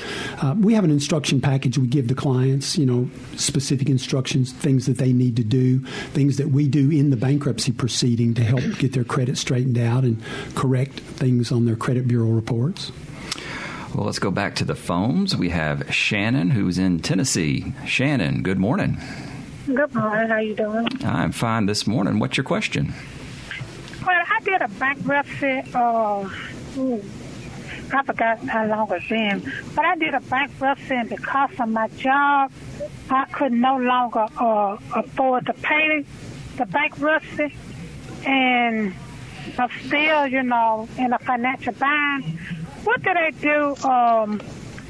[0.41, 2.77] uh, we have an instruction package we give to clients.
[2.77, 5.79] You know, specific instructions, things that they need to do,
[6.13, 10.03] things that we do in the bankruptcy proceeding to help get their credit straightened out
[10.03, 10.21] and
[10.55, 12.91] correct things on their credit bureau reports.
[13.93, 15.35] Well, let's go back to the phones.
[15.35, 17.73] We have Shannon, who's in Tennessee.
[17.85, 18.97] Shannon, good morning.
[19.65, 20.29] Good morning.
[20.29, 20.87] How you doing?
[21.03, 22.19] I'm fine this morning.
[22.19, 22.93] What's your question?
[24.05, 25.63] Well, I did a bankruptcy.
[25.73, 26.29] Uh,
[26.77, 27.03] ooh,
[27.91, 31.87] I forgot how long it's been, but I did a bankruptcy, and because of my
[31.89, 32.51] job,
[33.09, 36.05] I could no longer uh, afford to pay
[36.57, 37.55] the bankruptcy,
[38.25, 38.93] and
[39.57, 42.39] I'm still, you know, in a financial bind.
[42.83, 44.41] What did I do um,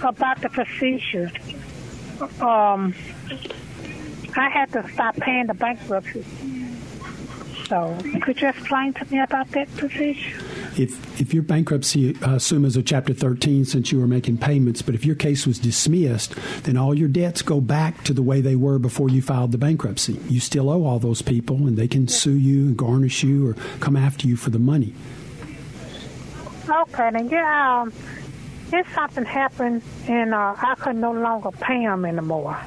[0.02, 1.32] about the procedure?
[2.42, 2.94] Um,
[4.36, 6.26] I had to stop paying the bankruptcy.
[7.68, 10.40] So, could you explain to me about that procedure?
[10.76, 14.82] If if your bankruptcy, uh, assume as a Chapter 13, since you were making payments,
[14.82, 18.42] but if your case was dismissed, then all your debts go back to the way
[18.42, 20.20] they were before you filed the bankruptcy.
[20.30, 23.54] You still owe all those people, and they can sue you and garnish you or
[23.80, 24.94] come after you for the money.
[26.70, 27.94] Okay, then yeah, um,
[28.72, 32.60] if something happened and uh, I could no longer pay them anymore,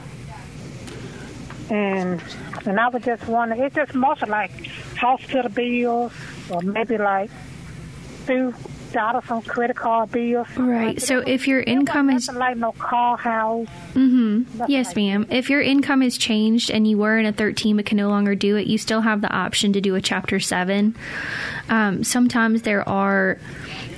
[1.70, 2.20] and
[2.66, 4.50] and I was just wondering, it's just mostly like
[4.96, 6.12] hospital bills
[6.50, 7.30] or maybe like
[8.26, 8.54] two
[8.92, 10.46] dollars on credit card bills.
[10.56, 11.00] Right.
[11.00, 13.66] So if your income is like no car house.
[13.94, 14.64] Mm-hmm.
[14.68, 15.26] Yes, like ma'am.
[15.30, 18.34] If your income is changed and you were in a 13 but can no longer
[18.34, 20.94] do it, you still have the option to do a Chapter Seven.
[21.68, 23.38] Um, sometimes there are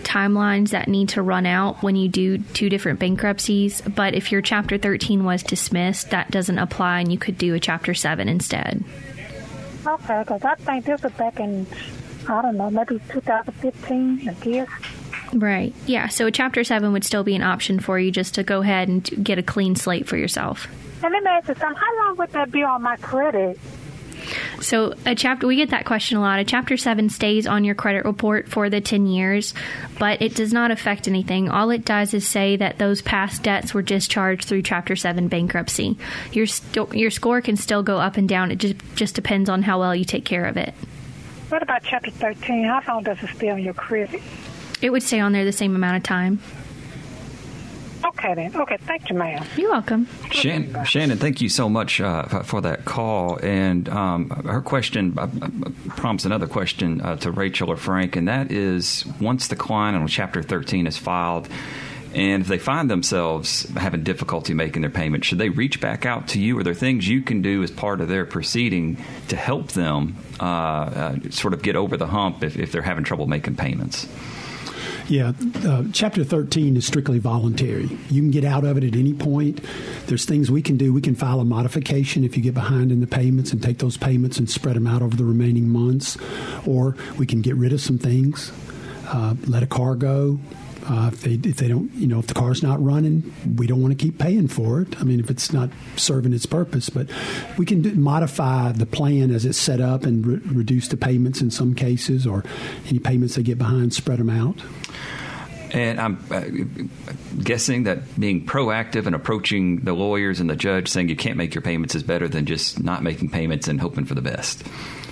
[0.04, 3.80] timelines that need to run out when you do two different bankruptcies.
[3.80, 7.60] But if your Chapter 13 was dismissed, that doesn't apply, and you could do a
[7.60, 8.84] Chapter 7 instead.
[9.86, 11.66] Okay, because I think this was back in,
[12.28, 14.68] I don't know, maybe 2015, I guess.
[15.32, 15.74] Right.
[15.86, 16.08] Yeah.
[16.08, 18.88] So a Chapter 7 would still be an option for you just to go ahead
[18.88, 20.68] and get a clean slate for yourself.
[21.02, 21.76] And let me ask you something.
[21.76, 23.58] How long would that be on my credit?
[24.64, 26.38] So a chapter we get that question a lot.
[26.38, 29.52] A chapter 7 stays on your credit report for the 10 years,
[29.98, 31.50] but it does not affect anything.
[31.50, 35.98] All it does is say that those past debts were discharged through chapter 7 bankruptcy.
[36.32, 38.50] Your st- your score can still go up and down.
[38.50, 40.72] It just just depends on how well you take care of it.
[41.50, 42.64] What about chapter 13?
[42.64, 44.22] How long does it stay on your credit?
[44.80, 46.40] It would stay on there the same amount of time.
[48.04, 48.24] Okay.
[48.24, 48.56] Okay, then.
[48.56, 49.44] Okay, thank you, ma'am.
[49.54, 50.08] You're welcome.
[50.30, 53.36] Shannon, Shannon thank you so much uh, for that call.
[53.42, 55.28] And um, her question uh,
[55.88, 60.06] prompts another question uh, to Rachel or Frank, and that is once the client on
[60.08, 61.48] Chapter 13 is filed,
[62.14, 66.28] and if they find themselves having difficulty making their payment, should they reach back out
[66.28, 66.58] to you?
[66.58, 68.96] Are there things you can do as part of their proceeding
[69.28, 73.04] to help them uh, uh, sort of get over the hump if, if they're having
[73.04, 74.06] trouble making payments?
[75.08, 75.32] Yeah,
[75.66, 77.90] uh, Chapter 13 is strictly voluntary.
[78.08, 79.62] You can get out of it at any point.
[80.06, 80.94] There's things we can do.
[80.94, 83.98] We can file a modification if you get behind in the payments and take those
[83.98, 86.16] payments and spread them out over the remaining months.
[86.66, 88.50] Or we can get rid of some things,
[89.08, 90.38] uh, let a car go,
[90.86, 93.80] uh, if they if they don't, you know, if the car's not running, we don't
[93.80, 94.98] want to keep paying for it.
[95.00, 97.08] I mean, if it's not serving its purpose, but
[97.56, 101.40] we can do, modify the plan as it's set up and re- reduce the payments
[101.40, 102.44] in some cases, or
[102.88, 104.62] any payments they get behind, spread them out.
[105.72, 106.44] And I'm uh,
[107.42, 111.52] guessing that being proactive and approaching the lawyers and the judge saying you can't make
[111.52, 114.62] your payments is better than just not making payments and hoping for the best.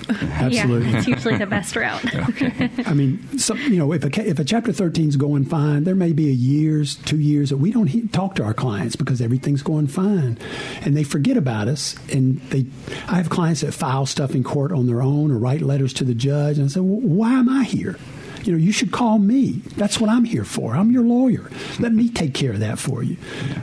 [0.09, 0.91] Absolutely.
[0.91, 2.03] Yeah, it's usually the best route.
[2.87, 5.95] I mean, some, you know, if a, if a Chapter 13 is going fine, there
[5.95, 9.21] may be a years, two years that we don't he- talk to our clients because
[9.21, 10.39] everything's going fine,
[10.83, 11.97] and they forget about us.
[12.13, 12.67] And they,
[13.09, 16.05] I have clients that file stuff in court on their own or write letters to
[16.05, 17.97] the judge, and I say, well, "Why am I here?"
[18.45, 19.63] You know, you should call me.
[19.77, 20.75] That's what I'm here for.
[20.75, 21.51] I'm your lawyer.
[21.79, 23.17] Let me take care of that for you.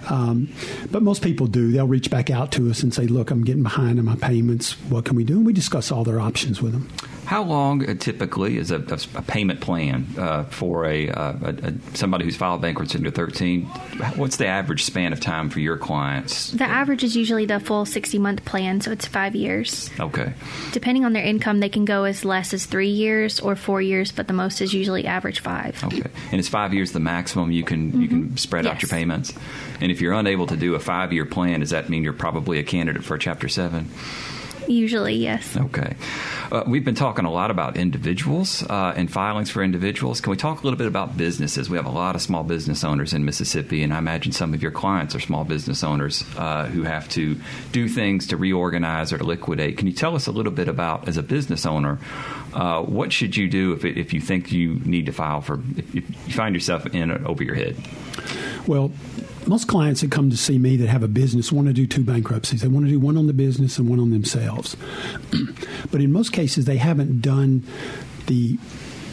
[0.09, 0.51] Um,
[0.91, 1.71] but most people do.
[1.71, 4.73] They'll reach back out to us and say, look, I'm getting behind on my payments.
[4.89, 5.37] What can we do?
[5.37, 6.89] And we discuss all their options with them.
[7.29, 8.77] How long uh, typically is a,
[9.13, 13.65] a, payment plan uh, for a, uh, a, somebody who's filed bankruptcy under 13?
[14.15, 16.49] What's the average span of time for your clients?
[16.49, 19.91] The average is usually the full 60 month plan, so it's five years.
[19.99, 20.33] Okay.
[20.71, 24.11] Depending on their income, they can go as less as three years or four years,
[24.11, 25.79] but the most is usually average five.
[25.83, 26.01] Okay.
[26.31, 28.01] And is five years the maximum you can mm-hmm.
[28.01, 28.35] you can mm-hmm.
[28.37, 28.73] spread yes.
[28.73, 29.35] out your payments?
[29.79, 32.57] And if you're unable to do a five year plan, does that mean you're probably
[32.57, 33.87] a candidate for a Chapter 7?
[34.69, 35.57] Usually, yes.
[35.57, 35.95] Okay.
[36.51, 40.21] Uh, we've been talking a lot about individuals uh, and filings for individuals.
[40.21, 41.71] Can we talk a little bit about businesses?
[41.71, 44.61] We have a lot of small business owners in Mississippi, and I imagine some of
[44.61, 47.35] your clients are small business owners uh, who have to
[47.71, 49.79] do things to reorganize or to liquidate.
[49.79, 51.97] Can you tell us a little bit about, as a business owner,
[52.53, 55.93] uh, what should you do if, if you think you need to file for, if
[55.93, 56.01] you
[56.33, 57.75] find yourself in over your head?
[58.67, 58.91] Well,
[59.47, 62.03] most clients that come to see me that have a business want to do two
[62.03, 62.61] bankruptcies.
[62.61, 64.77] They want to do one on the business and one on themselves.
[65.91, 67.63] but in most cases, they haven't done
[68.27, 68.59] the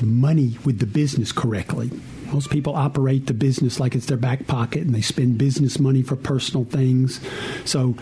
[0.02, 1.90] money with the business correctly.
[2.32, 6.02] Most people operate the business like it's their back pocket and they spend business money
[6.02, 7.20] for personal things.
[7.64, 7.96] So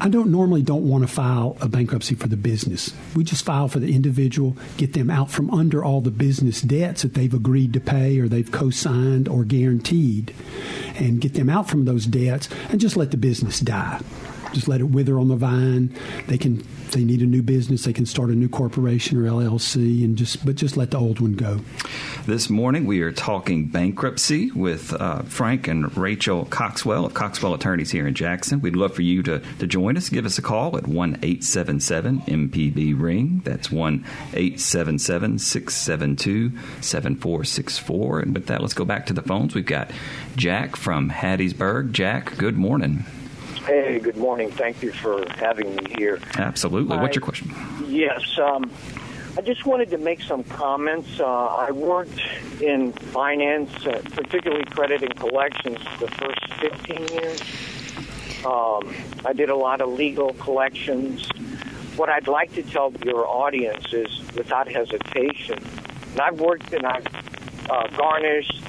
[0.00, 2.94] I don't normally don't want to file a bankruptcy for the business.
[3.16, 7.02] We just file for the individual, get them out from under all the business debts
[7.02, 10.32] that they've agreed to pay or they've co-signed or guaranteed,
[10.94, 14.00] and get them out from those debts and just let the business die.
[14.52, 15.94] Just let it wither on the vine.
[16.26, 20.04] They can they need a new business, they can start a new corporation or LLC,
[20.04, 21.60] and just but just let the old one go.
[22.26, 27.90] This morning we are talking bankruptcy with uh, Frank and Rachel Coxwell of Coxwell Attorneys
[27.90, 28.60] here in Jackson.
[28.60, 30.08] We'd love for you to, to join us.
[30.08, 33.42] Give us a call at one eight seven seven MPB ring.
[33.44, 38.20] That's one eight seven seven six seven two seven four six four.
[38.20, 39.54] And with that, let's go back to the phones.
[39.54, 39.90] We've got
[40.36, 41.92] Jack from Hattiesburg.
[41.92, 43.04] Jack, good morning.
[43.68, 44.50] Hey, good morning.
[44.50, 46.18] Thank you for having me here.
[46.38, 46.96] Absolutely.
[46.96, 47.54] What's your question?
[47.86, 48.38] Yes.
[48.38, 48.72] Um,
[49.36, 51.20] I just wanted to make some comments.
[51.20, 52.18] Uh, I worked
[52.62, 57.42] in finance, uh, particularly credit and collections, the first 15 years.
[58.46, 58.90] Um,
[59.26, 61.28] I did a lot of legal collections.
[61.96, 65.58] What I'd like to tell your audience is, without hesitation,
[66.12, 67.06] and I've worked and I've
[67.68, 68.66] uh, garnished,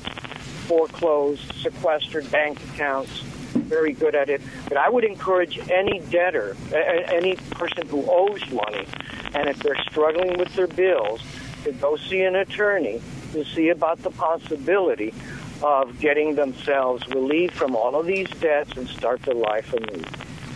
[0.67, 4.41] foreclosed, sequestered bank accounts very good at it.
[4.67, 8.85] But I would encourage any debtor, any person who owes money,
[9.33, 11.21] and if they're struggling with their bills,
[11.63, 13.01] to go see an attorney
[13.33, 15.13] to see about the possibility
[15.61, 20.03] of getting themselves relieved from all of these debts and start their life anew.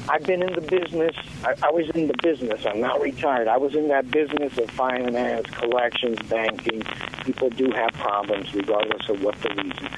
[0.10, 1.16] I've been in the business.
[1.44, 2.66] I, I was in the business.
[2.66, 3.48] I'm not retired.
[3.48, 6.84] I was in that business of finance, collections, banking.
[7.24, 9.90] People do have problems regardless of what the reason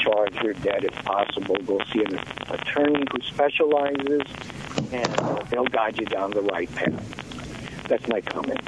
[0.00, 1.56] discharge your debt if possible.
[1.66, 2.18] Go see an
[2.50, 4.22] attorney who specializes,
[4.92, 7.86] and they'll guide you down the right path.
[7.88, 8.60] That's my comment.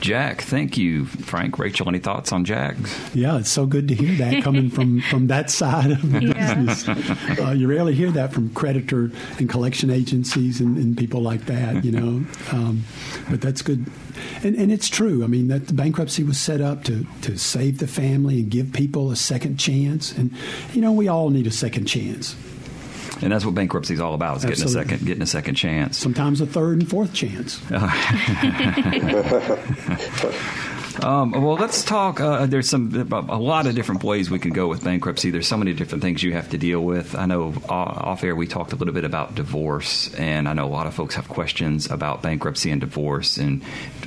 [0.00, 1.58] Jack, thank you, Frank.
[1.58, 2.76] Rachel, any thoughts on Jack?
[3.12, 6.54] Yeah, it's so good to hear that coming from, from that side of the yeah.
[6.54, 7.38] business.
[7.38, 11.84] Uh, you rarely hear that from creditor and collection agencies and, and people like that,
[11.84, 12.24] you know.
[12.50, 12.84] Um,
[13.28, 13.86] but that's good.
[14.42, 15.22] And, and it's true.
[15.22, 18.72] I mean, that the bankruptcy was set up to, to save the family and give
[18.72, 20.12] people a second chance.
[20.12, 20.32] And,
[20.72, 22.34] you know, we all need a second chance.
[23.22, 25.98] And that's what bankruptcy is all about: is getting a second, getting a second chance.
[25.98, 27.60] Sometimes a third and fourth chance.
[31.02, 32.20] Um, well, let's talk.
[32.20, 35.30] Uh, there's some a lot of different ways we can go with bankruptcy.
[35.30, 37.14] There's so many different things you have to deal with.
[37.14, 40.68] I know off air we talked a little bit about divorce, and I know a
[40.68, 43.38] lot of folks have questions about bankruptcy and divorce.
[43.38, 43.62] And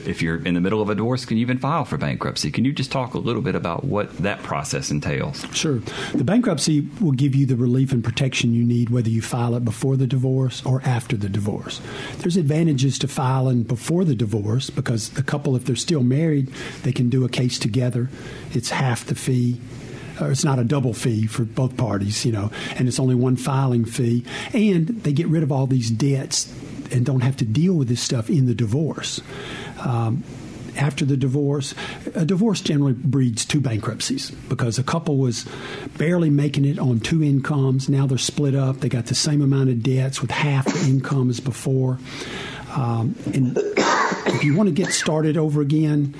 [0.08, 2.52] if you're in the middle of a divorce, can you even file for bankruptcy?
[2.52, 5.46] Can you just talk a little bit about what that process entails?
[5.56, 5.80] Sure.
[6.14, 9.66] The bankruptcy will give you the relief and protection you need, whether you file it
[9.66, 11.82] before the divorce or after the divorce.
[12.18, 16.48] There's advantages to filing before the divorce because the couple, if they're still married,
[16.84, 18.10] they can do a case together.
[18.54, 19.60] It's half the fee.
[20.22, 23.84] It's not a double fee for both parties, you know, and it's only one filing
[23.84, 24.24] fee.
[24.54, 26.54] And they get rid of all these debts
[26.92, 29.22] and don't have to deal with this stuff in the divorce.
[29.84, 30.24] Um,
[30.76, 31.76] after the divorce,
[32.16, 35.48] a divorce generally breeds two bankruptcies because a couple was
[35.98, 37.90] barely making it on two incomes.
[37.90, 38.80] Now they're split up.
[38.80, 42.00] They got the same amount of debts with half the income as before.
[42.76, 46.16] Um, and if you want to get started over again,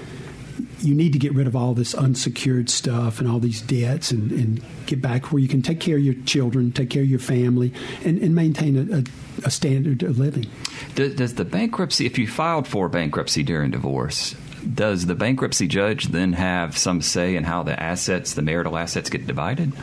[0.80, 4.32] you need to get rid of all this unsecured stuff and all these debts and,
[4.32, 7.20] and get back where you can take care of your children, take care of your
[7.20, 9.04] family, and, and maintain a, a,
[9.46, 10.48] a, standard of living.
[10.96, 14.36] Does, does the bankruptcy, if you filed for bankruptcy during divorce,
[14.74, 19.10] does the bankruptcy judge then have some say in how the assets, the marital assets,
[19.10, 19.74] get divided?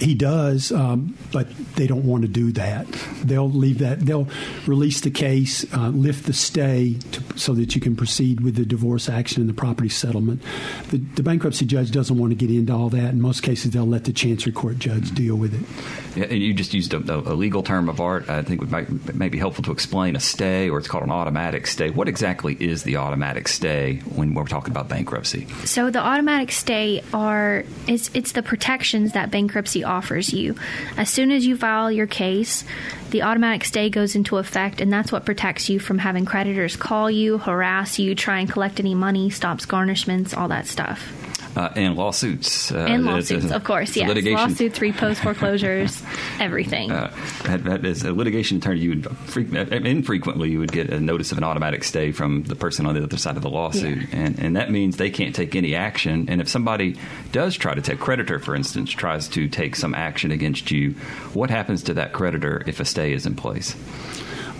[0.00, 2.86] He does, um, but they don't want to do that.
[3.22, 4.00] They'll leave that.
[4.00, 4.28] They'll
[4.66, 8.64] release the case, uh, lift the stay, to, so that you can proceed with the
[8.64, 10.42] divorce action and the property settlement.
[10.88, 13.10] The, the, bankruptcy judge doesn't want to get into all that.
[13.10, 16.09] In most cases, they'll let the chancery court judge deal with it.
[16.16, 18.28] You just used a, a, legal term of art.
[18.28, 21.10] I think it might, it be helpful to explain a stay, or it's called an
[21.10, 21.90] automatic stay.
[21.90, 25.46] What exactly is the automatic stay when we're talking about bankruptcy?
[25.64, 30.56] So the automatic stay are it's it's the protections that bankruptcy offers you.
[30.96, 32.64] As soon as you file your case,
[33.10, 37.10] the automatic stay goes into effect, and that's what protects you from having creditors call
[37.10, 41.12] you, harass you, try and collect any money, stops garnishments, all that stuff.
[41.56, 42.70] Uh, and lawsuits.
[42.70, 44.06] Uh, and lawsuits, of course, yes.
[44.06, 44.38] Litigation.
[44.38, 46.00] Lawsuits, repost foreclosures,
[46.38, 46.92] everything.
[46.92, 47.12] Uh,
[47.44, 51.44] as a litigation attorney, you would uh, infrequently you would get a notice of an
[51.44, 54.18] automatic stay from the person on the other side of the lawsuit, yeah.
[54.18, 56.26] and and that means they can't take any action.
[56.28, 56.96] And if somebody
[57.32, 60.92] does try to take creditor, for instance, tries to take some action against you,
[61.34, 63.74] what happens to that creditor if a stay is in place?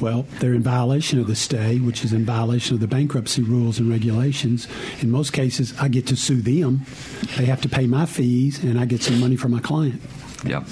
[0.01, 3.78] Well, they're in violation of the stay, which is in violation of the bankruptcy rules
[3.78, 4.66] and regulations.
[5.01, 6.86] In most cases, I get to sue them.
[7.36, 10.01] They have to pay my fees, and I get some money from my client.
[10.44, 10.64] Yeah.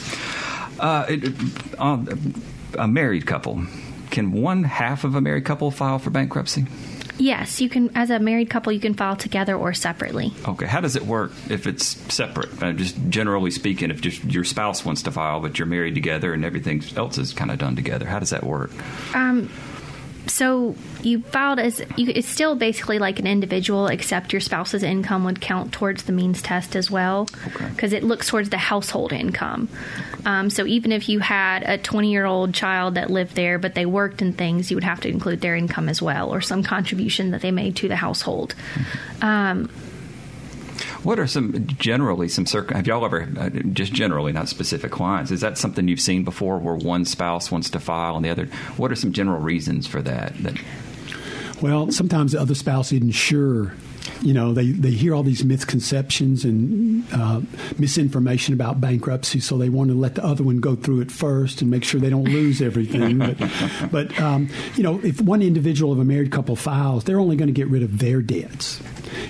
[0.80, 1.34] Uh, it,
[1.78, 2.04] uh,
[2.78, 3.66] a married couple.
[4.10, 6.66] Can one half of a married couple file for bankruptcy?
[7.18, 7.90] Yes, you can.
[7.94, 10.32] As a married couple, you can file together or separately.
[10.46, 10.66] Okay.
[10.66, 12.62] How does it work if it's separate?
[12.62, 16.32] Uh, just generally speaking, if just your spouse wants to file, but you're married together
[16.32, 18.70] and everything else is kind of done together, how does that work?
[19.14, 19.50] Um,
[20.28, 25.24] so you filed as you, it's still basically like an individual, except your spouse's income
[25.24, 27.96] would count towards the means test as well, because okay.
[27.96, 29.68] it looks towards the household income.
[30.24, 33.74] Um, so even if you had a 20 year old child that lived there, but
[33.74, 36.62] they worked in things, you would have to include their income as well, or some
[36.62, 38.54] contribution that they made to the household.
[38.74, 39.24] Mm-hmm.
[39.24, 39.70] Um,
[41.02, 42.70] what are some generally some circ?
[42.70, 45.30] Have y'all ever uh, just generally not specific clients?
[45.30, 48.46] Is that something you've seen before, where one spouse wants to file and the other?
[48.76, 50.34] What are some general reasons for that?
[50.42, 50.60] that
[51.62, 53.74] well, sometimes the other spouse isn't sure
[54.22, 57.40] you know, they, they hear all these misconceptions and uh,
[57.78, 61.62] misinformation about bankruptcy, so they want to let the other one go through it first
[61.62, 63.18] and make sure they don't lose everything.
[63.18, 63.36] but,
[63.92, 67.48] but um, you know, if one individual of a married couple files, they're only going
[67.48, 68.80] to get rid of their debts.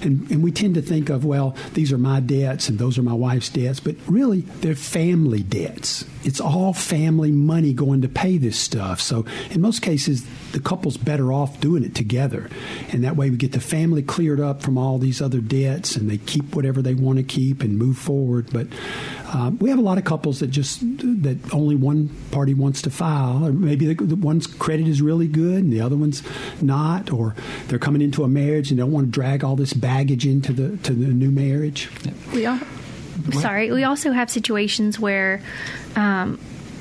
[0.03, 3.03] And, and we tend to think of, well, these are my debts and those are
[3.03, 6.05] my wife's debts, but really they're family debts.
[6.25, 9.01] It's all family money going to pay this stuff.
[9.01, 12.49] So in most cases, the couple's better off doing it together.
[12.91, 16.11] And that way we get the family cleared up from all these other debts and
[16.11, 18.49] they keep whatever they want to keep and move forward.
[18.53, 18.67] But
[19.33, 22.91] um, we have a lot of couples that just that only one party wants to
[22.91, 26.23] file, or maybe the, the, one's credit is really good and the other one's
[26.63, 27.35] not, or
[27.67, 30.53] they're coming into a marriage and they don't want to drag all this baggage into
[30.53, 31.91] the to the new marriage.
[32.33, 32.59] We all,
[33.33, 35.43] sorry, we also have situations where.
[35.97, 36.39] Um,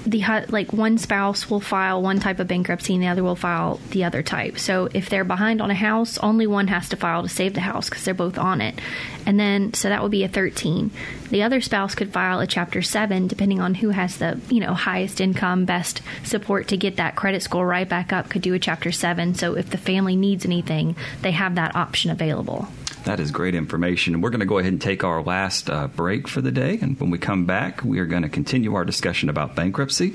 [0.07, 3.79] the like one spouse will file one type of bankruptcy and the other will file
[3.91, 4.57] the other type.
[4.57, 7.61] So if they're behind on a house, only one has to file to save the
[7.61, 8.79] house because they're both on it.
[9.25, 10.91] And then so that would be a 13.
[11.29, 14.73] The other spouse could file a chapter 7 depending on who has the, you know,
[14.73, 18.59] highest income, best support to get that credit score right back up could do a
[18.59, 19.35] chapter 7.
[19.35, 22.69] So if the family needs anything, they have that option available.
[23.07, 24.19] That is great information.
[24.19, 26.77] We're going to go ahead and take our last uh, break for the day.
[26.81, 30.13] And when we come back, we are going to continue our discussion about bankruptcy.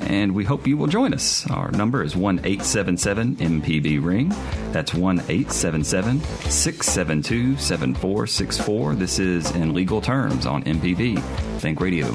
[0.00, 1.48] And we hope you will join us.
[1.48, 4.30] Our number is 1 877 MPB Ring.
[4.72, 6.18] That's 1 877
[6.50, 8.96] 672 7464.
[8.96, 11.22] This is In Legal Terms on MPB
[11.60, 12.12] Think Radio.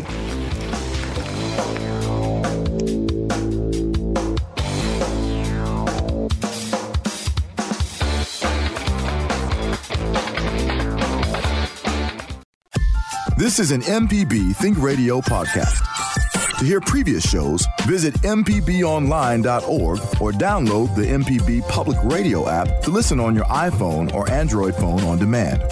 [13.58, 16.60] This is an MPB Think Radio podcast.
[16.60, 23.20] To hear previous shows, visit MPBOnline.org or download the MPB Public Radio app to listen
[23.20, 25.64] on your iPhone or Android phone on demand.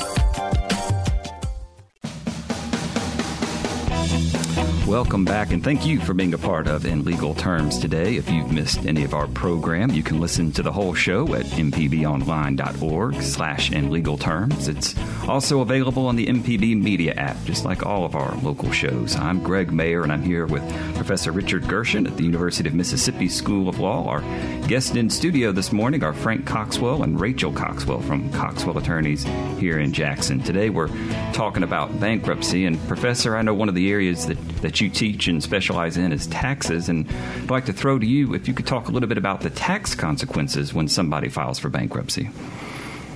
[4.88, 8.16] Welcome back, and thank you for being a part of In Legal Terms today.
[8.16, 11.46] If you've missed any of our program, you can listen to the whole show at
[11.46, 14.68] mpbonline.org slash In Legal Terms.
[14.68, 14.96] It's
[15.28, 19.16] also available on the MPB Media app, just like all of our local shows.
[19.16, 20.62] I'm Greg Mayer, and I'm here with
[20.96, 24.08] Professor Richard Gershon at the University of Mississippi School of Law.
[24.08, 24.22] Our
[24.68, 29.24] guests in studio this morning are Frank Coxwell and Rachel Coxwell from Coxwell Attorneys
[29.58, 30.42] here in Jackson.
[30.42, 30.90] Today we're
[31.34, 35.28] talking about bankruptcy, and Professor, I know one of the areas that, that you teach
[35.28, 36.88] and specialize in is taxes.
[36.88, 37.10] And
[37.42, 39.50] I'd like to throw to you if you could talk a little bit about the
[39.50, 42.30] tax consequences when somebody files for bankruptcy.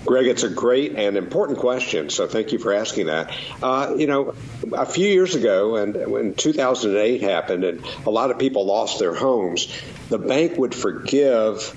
[0.09, 3.31] Greg, it's a great and important question, so thank you for asking that.
[3.61, 4.33] Uh, you know,
[4.73, 9.13] a few years ago, and when 2008 happened, and a lot of people lost their
[9.13, 9.71] homes,
[10.09, 11.75] the bank would forgive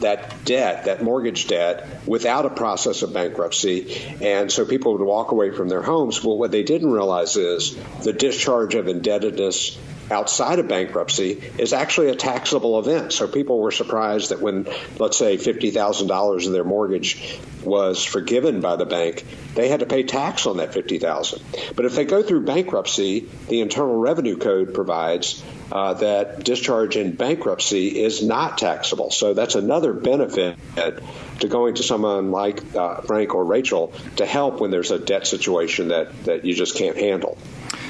[0.00, 3.96] that debt, that mortgage debt, without a process of bankruptcy.
[4.20, 6.22] And so people would walk away from their homes.
[6.22, 9.78] Well, what they didn't realize is the discharge of indebtedness
[10.10, 13.12] outside of bankruptcy is actually a taxable event.
[13.12, 14.66] So people were surprised that when,
[14.98, 20.02] let's say, $50,000 of their mortgage was forgiven by the bank, they had to pay
[20.02, 21.42] tax on that 50000
[21.76, 27.14] But if they go through bankruptcy, the Internal Revenue Code provides uh, that discharge in
[27.14, 29.10] bankruptcy is not taxable.
[29.10, 34.60] So that's another benefit to going to someone like uh, Frank or Rachel to help
[34.60, 37.38] when there's a debt situation that, that you just can't handle.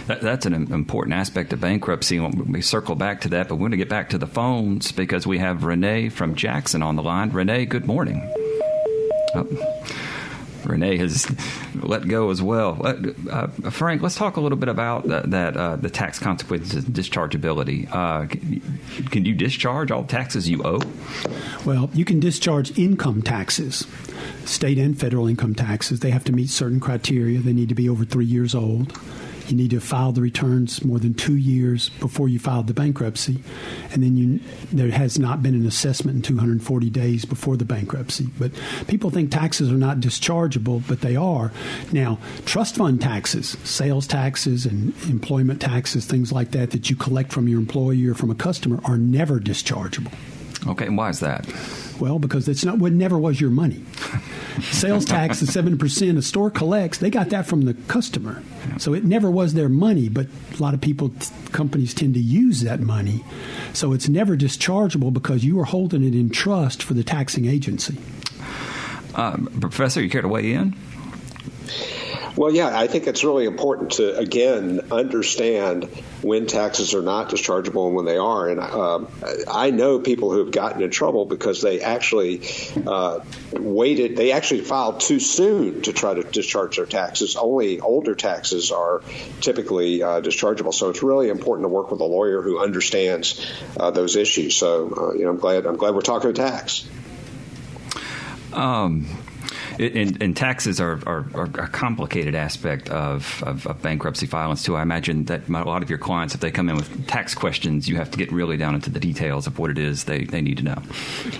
[0.06, 2.18] That, that's an important aspect of bankruptcy.
[2.20, 5.26] We circle back to that, but we're going to get back to the phones because
[5.26, 7.30] we have Renee from Jackson on the line.
[7.30, 8.32] Renee, good morning.
[9.34, 9.46] Oh.
[10.64, 11.26] Renee has
[11.74, 12.80] let go as well.
[12.84, 12.94] Uh,
[13.30, 17.88] uh, Frank, let's talk a little bit about that, that uh, the tax consequences dischargeability.
[17.90, 20.80] Uh, can, can, you discharge all taxes you owe?
[21.64, 23.86] Well, you can discharge income taxes,
[24.44, 26.00] state and federal income taxes.
[26.00, 27.40] They have to meet certain criteria.
[27.40, 28.98] They need to be over three years old.
[29.50, 33.42] You need to file the returns more than two years before you filed the bankruptcy,
[33.92, 34.40] and then you,
[34.72, 38.28] there has not been an assessment in 240 days before the bankruptcy.
[38.38, 38.52] But
[38.86, 41.52] people think taxes are not dischargeable, but they are.
[41.92, 47.32] Now, trust fund taxes, sales taxes, and employment taxes, things like that, that you collect
[47.32, 50.12] from your employee or from a customer, are never dischargeable.
[50.66, 51.46] Okay, and why is that?
[52.00, 53.84] Well, because it's not what never was your money.
[54.62, 58.42] Sales tax, the seven percent a store collects, they got that from the customer,
[58.78, 60.08] so it never was their money.
[60.08, 60.26] But
[60.58, 61.12] a lot of people,
[61.52, 63.22] companies tend to use that money,
[63.74, 67.96] so it's never dischargeable because you are holding it in trust for the taxing agency.
[69.14, 70.74] Uh, Professor, you care to weigh in?
[72.36, 75.84] Well, yeah, I think it's really important to again understand
[76.22, 78.48] when taxes are not dischargeable and when they are.
[78.48, 79.04] And uh,
[79.50, 82.42] I know people who have gotten in trouble because they actually
[82.86, 83.20] uh,
[83.52, 84.16] waited.
[84.16, 87.36] They actually filed too soon to try to discharge their taxes.
[87.36, 89.02] Only older taxes are
[89.40, 90.72] typically uh, dischargeable.
[90.72, 93.44] So it's really important to work with a lawyer who understands
[93.78, 94.56] uh, those issues.
[94.56, 96.88] So uh, you know, I'm glad I'm glad we're talking tax.
[98.52, 99.06] Um,
[99.80, 104.76] and, and taxes are, are, are, a complicated aspect of, of, of, bankruptcy filings too.
[104.76, 107.88] I imagine that a lot of your clients, if they come in with tax questions,
[107.88, 110.42] you have to get really down into the details of what it is they, they
[110.42, 110.82] need to know.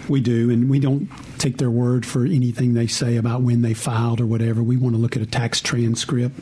[0.09, 3.75] We do, and we don't take their word for anything they say about when they
[3.75, 4.63] filed or whatever.
[4.63, 6.41] We want to look at a tax transcript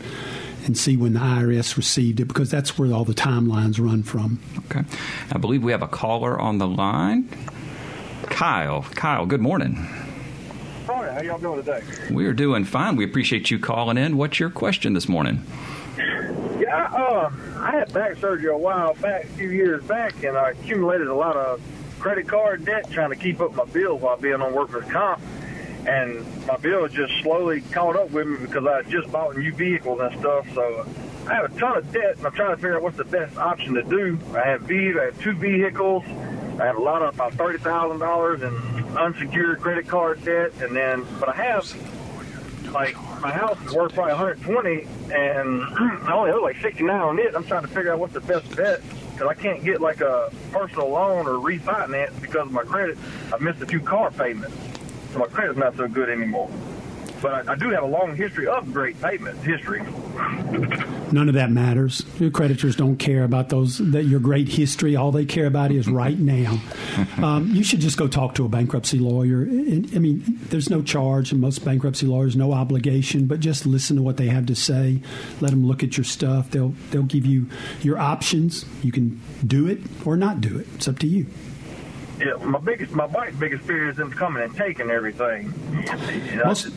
[0.67, 4.39] and see when the IRS received it because that's where all the timelines run from.
[4.67, 4.85] Okay.
[5.33, 7.29] I believe we have a caller on the line.
[8.27, 8.83] Kyle.
[8.83, 10.08] Kyle, good morning.
[10.99, 11.15] Morning.
[11.15, 11.81] How y'all doing today?
[12.11, 12.97] We are doing fine.
[12.97, 14.17] We appreciate you calling in.
[14.17, 15.45] What's your question this morning?
[15.97, 17.31] Yeah, uh,
[17.61, 21.15] I had back surgery a while back, a few years back, and I accumulated a
[21.15, 21.63] lot of
[22.01, 25.21] credit card debt trying to keep up my bills while being on workers' comp.
[25.87, 29.53] And my bills just slowly caught up with me because I had just bought new
[29.53, 30.53] vehicles and stuff.
[30.53, 30.85] So
[31.29, 33.37] I have a ton of debt, and I'm trying to figure out what's the best
[33.37, 34.19] option to do.
[34.35, 36.03] I have I have two vehicles.
[36.59, 40.75] I have a lot of about thirty thousand dollars in unsecured credit card debt, and
[40.75, 41.65] then but I have
[42.73, 45.63] like my house is worth probably 120, and
[46.09, 47.35] I only owe like 69 on it.
[47.35, 48.81] I'm trying to figure out what's the best bet
[49.13, 52.97] because I can't get like a personal loan or refinance because of my credit.
[53.33, 54.57] I've missed a few car payments,
[55.13, 56.51] so my credit's not so good anymore.
[57.21, 59.83] But I, I do have a long history of great payment history.
[61.13, 62.05] None of that matters.
[62.19, 64.95] Your creditors don't care about those that your great history.
[64.95, 66.61] All they care about is right now.
[67.19, 69.43] Um, you should just go talk to a bankruptcy lawyer.
[69.43, 73.27] I mean, there's no charge, and most bankruptcy lawyers no obligation.
[73.27, 75.01] But just listen to what they have to say.
[75.41, 76.51] Let them look at your stuff.
[76.51, 77.47] They'll they'll give you
[77.83, 78.65] your options.
[78.83, 80.67] You can do it or not do it.
[80.75, 81.27] It's up to you
[82.19, 85.53] yeah, my biggest, my wife's biggest fear is them coming and taking everything.
[86.45, 86.71] Most,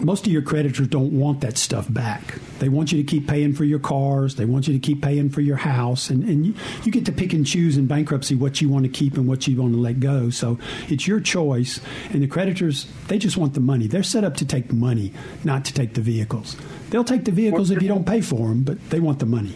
[0.00, 2.38] most of your creditors don't want that stuff back.
[2.58, 4.36] They want you to keep paying for your cars.
[4.36, 7.12] They want you to keep paying for your house, and and you, you get to
[7.12, 9.80] pick and choose in bankruptcy what you want to keep and what you want to
[9.80, 10.30] let go.
[10.30, 10.58] So
[10.88, 11.80] it's your choice.
[12.10, 13.86] And the creditors, they just want the money.
[13.86, 15.12] They're set up to take money,
[15.44, 16.56] not to take the vehicles.
[16.90, 19.54] They'll take the vehicles if you don't pay for them, but they want the money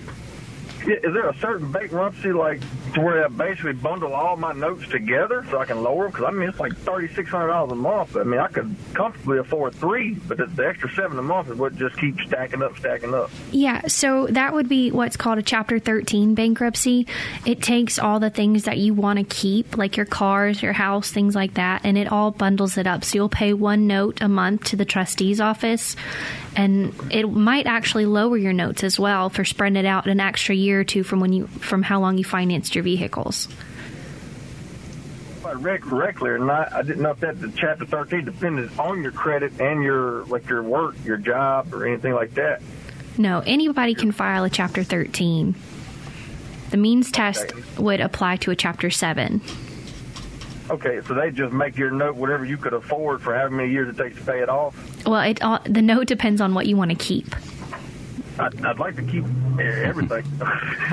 [0.86, 2.60] is there a certain bankruptcy like
[2.94, 6.12] to where I basically bundle all my notes together so I can lower them?
[6.12, 8.16] Because I mean, it's like thirty six hundred dollars a month.
[8.16, 11.58] I mean, I could comfortably afford three, but the, the extra seven a month is
[11.58, 13.30] what just keeps stacking up, stacking up.
[13.50, 17.06] Yeah, so that would be what's called a Chapter thirteen bankruptcy.
[17.44, 21.10] It takes all the things that you want to keep, like your cars, your house,
[21.10, 23.04] things like that, and it all bundles it up.
[23.04, 25.96] So you'll pay one note a month to the trustee's office,
[26.56, 30.54] and it might actually lower your notes as well for spreading it out an extra
[30.54, 33.46] year or two from when you from how long you financed your vehicles.
[35.36, 38.76] If I read correctly or not, I didn't know if that the chapter thirteen depended
[38.78, 42.62] on your credit and your like your work, your job, or anything like that.
[43.18, 45.54] No, anybody can file a chapter thirteen.
[46.70, 47.62] The means test okay.
[47.78, 49.40] would apply to a chapter seven.
[50.68, 53.88] Okay, so they just make your note whatever you could afford for however many years
[53.88, 54.74] it takes to pay it off.
[55.06, 57.34] Well, it all, the note depends on what you want to keep.
[58.38, 59.24] I'd, I'd like to keep
[59.58, 60.24] everything.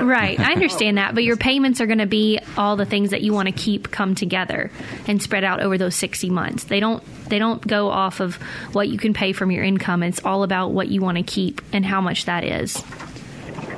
[0.00, 3.22] right, I understand that, but your payments are going to be all the things that
[3.22, 4.70] you want to keep come together
[5.06, 6.64] and spread out over those sixty months.
[6.64, 8.36] They don't they don't go off of
[8.72, 10.02] what you can pay from your income.
[10.02, 12.82] It's all about what you want to keep and how much that is.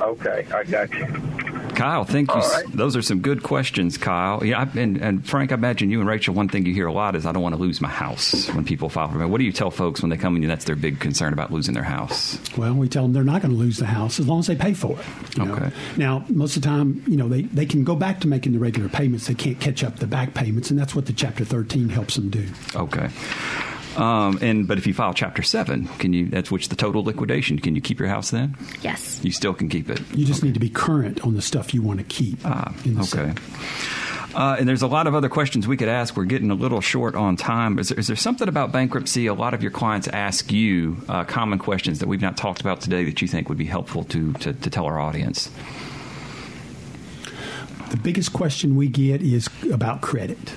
[0.00, 1.06] Okay, I got you.
[1.76, 2.40] Kyle, thank you.
[2.40, 2.64] Right.
[2.72, 4.44] Those are some good questions, Kyle.
[4.44, 6.34] Yeah, I, and, and Frank, I imagine you and Rachel.
[6.34, 8.64] One thing you hear a lot is, "I don't want to lose my house." When
[8.64, 10.46] people file for me, what do you tell folks when they come in?
[10.48, 12.38] That's their big concern about losing their house.
[12.56, 14.56] Well, we tell them they're not going to lose the house as long as they
[14.56, 15.38] pay for it.
[15.38, 15.46] okay.
[15.46, 15.72] Know?
[15.96, 18.58] Now, most of the time, you know, they they can go back to making the
[18.58, 19.26] regular payments.
[19.26, 22.30] They can't catch up the back payments, and that's what the Chapter 13 helps them
[22.30, 22.46] do.
[22.74, 23.08] Okay.
[23.96, 26.26] Um, and but if you file Chapter Seven, can you?
[26.26, 27.58] That's which the total liquidation.
[27.58, 28.56] Can you keep your house then?
[28.82, 29.20] Yes.
[29.22, 30.00] You still can keep it.
[30.12, 30.48] You just okay.
[30.48, 32.38] need to be current on the stuff you want to keep.
[32.44, 33.32] Ah, okay.
[34.34, 36.14] Uh, and there's a lot of other questions we could ask.
[36.14, 37.78] We're getting a little short on time.
[37.78, 41.24] Is there, is there something about bankruptcy a lot of your clients ask you, uh,
[41.24, 44.34] common questions that we've not talked about today that you think would be helpful to,
[44.34, 45.50] to, to tell our audience?
[47.88, 50.52] The biggest question we get is about credit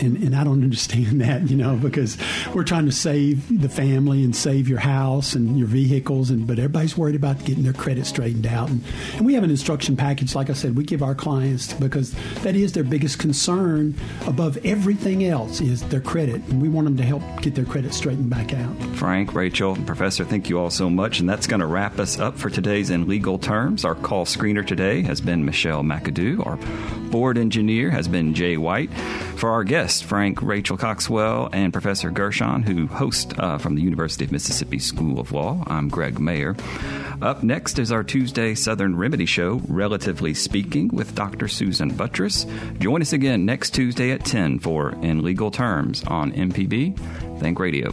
[0.00, 2.16] and, and I don't understand that, you know, because
[2.54, 6.58] we're trying to save the family and save your house and your vehicles, and but
[6.58, 8.68] everybody's worried about getting their credit straightened out.
[8.68, 8.82] And,
[9.14, 12.56] and we have an instruction package, like I said, we give our clients because that
[12.56, 13.94] is their biggest concern
[14.26, 17.94] above everything else is their credit, and we want them to help get their credit
[17.94, 18.76] straightened back out.
[18.98, 22.36] Frank, Rachel, Professor, thank you all so much, and that's going to wrap us up
[22.36, 23.84] for today's in legal terms.
[23.84, 26.44] Our call screener today has been Michelle McAdoo.
[26.44, 26.56] Our
[27.08, 28.92] board engineer has been Jay White.
[29.36, 34.24] For our guests, Frank, Rachel Coxwell, and Professor Gershon, who host uh, from the University
[34.24, 35.62] of Mississippi School of Law.
[35.68, 36.56] I'm Greg Mayer.
[37.22, 41.46] Up next is our Tuesday Southern Remedy Show, Relatively Speaking, with Dr.
[41.46, 42.46] Susan Buttross.
[42.80, 46.98] Join us again next Tuesday at 10 for In Legal Terms on MPB
[47.38, 47.92] Think Radio.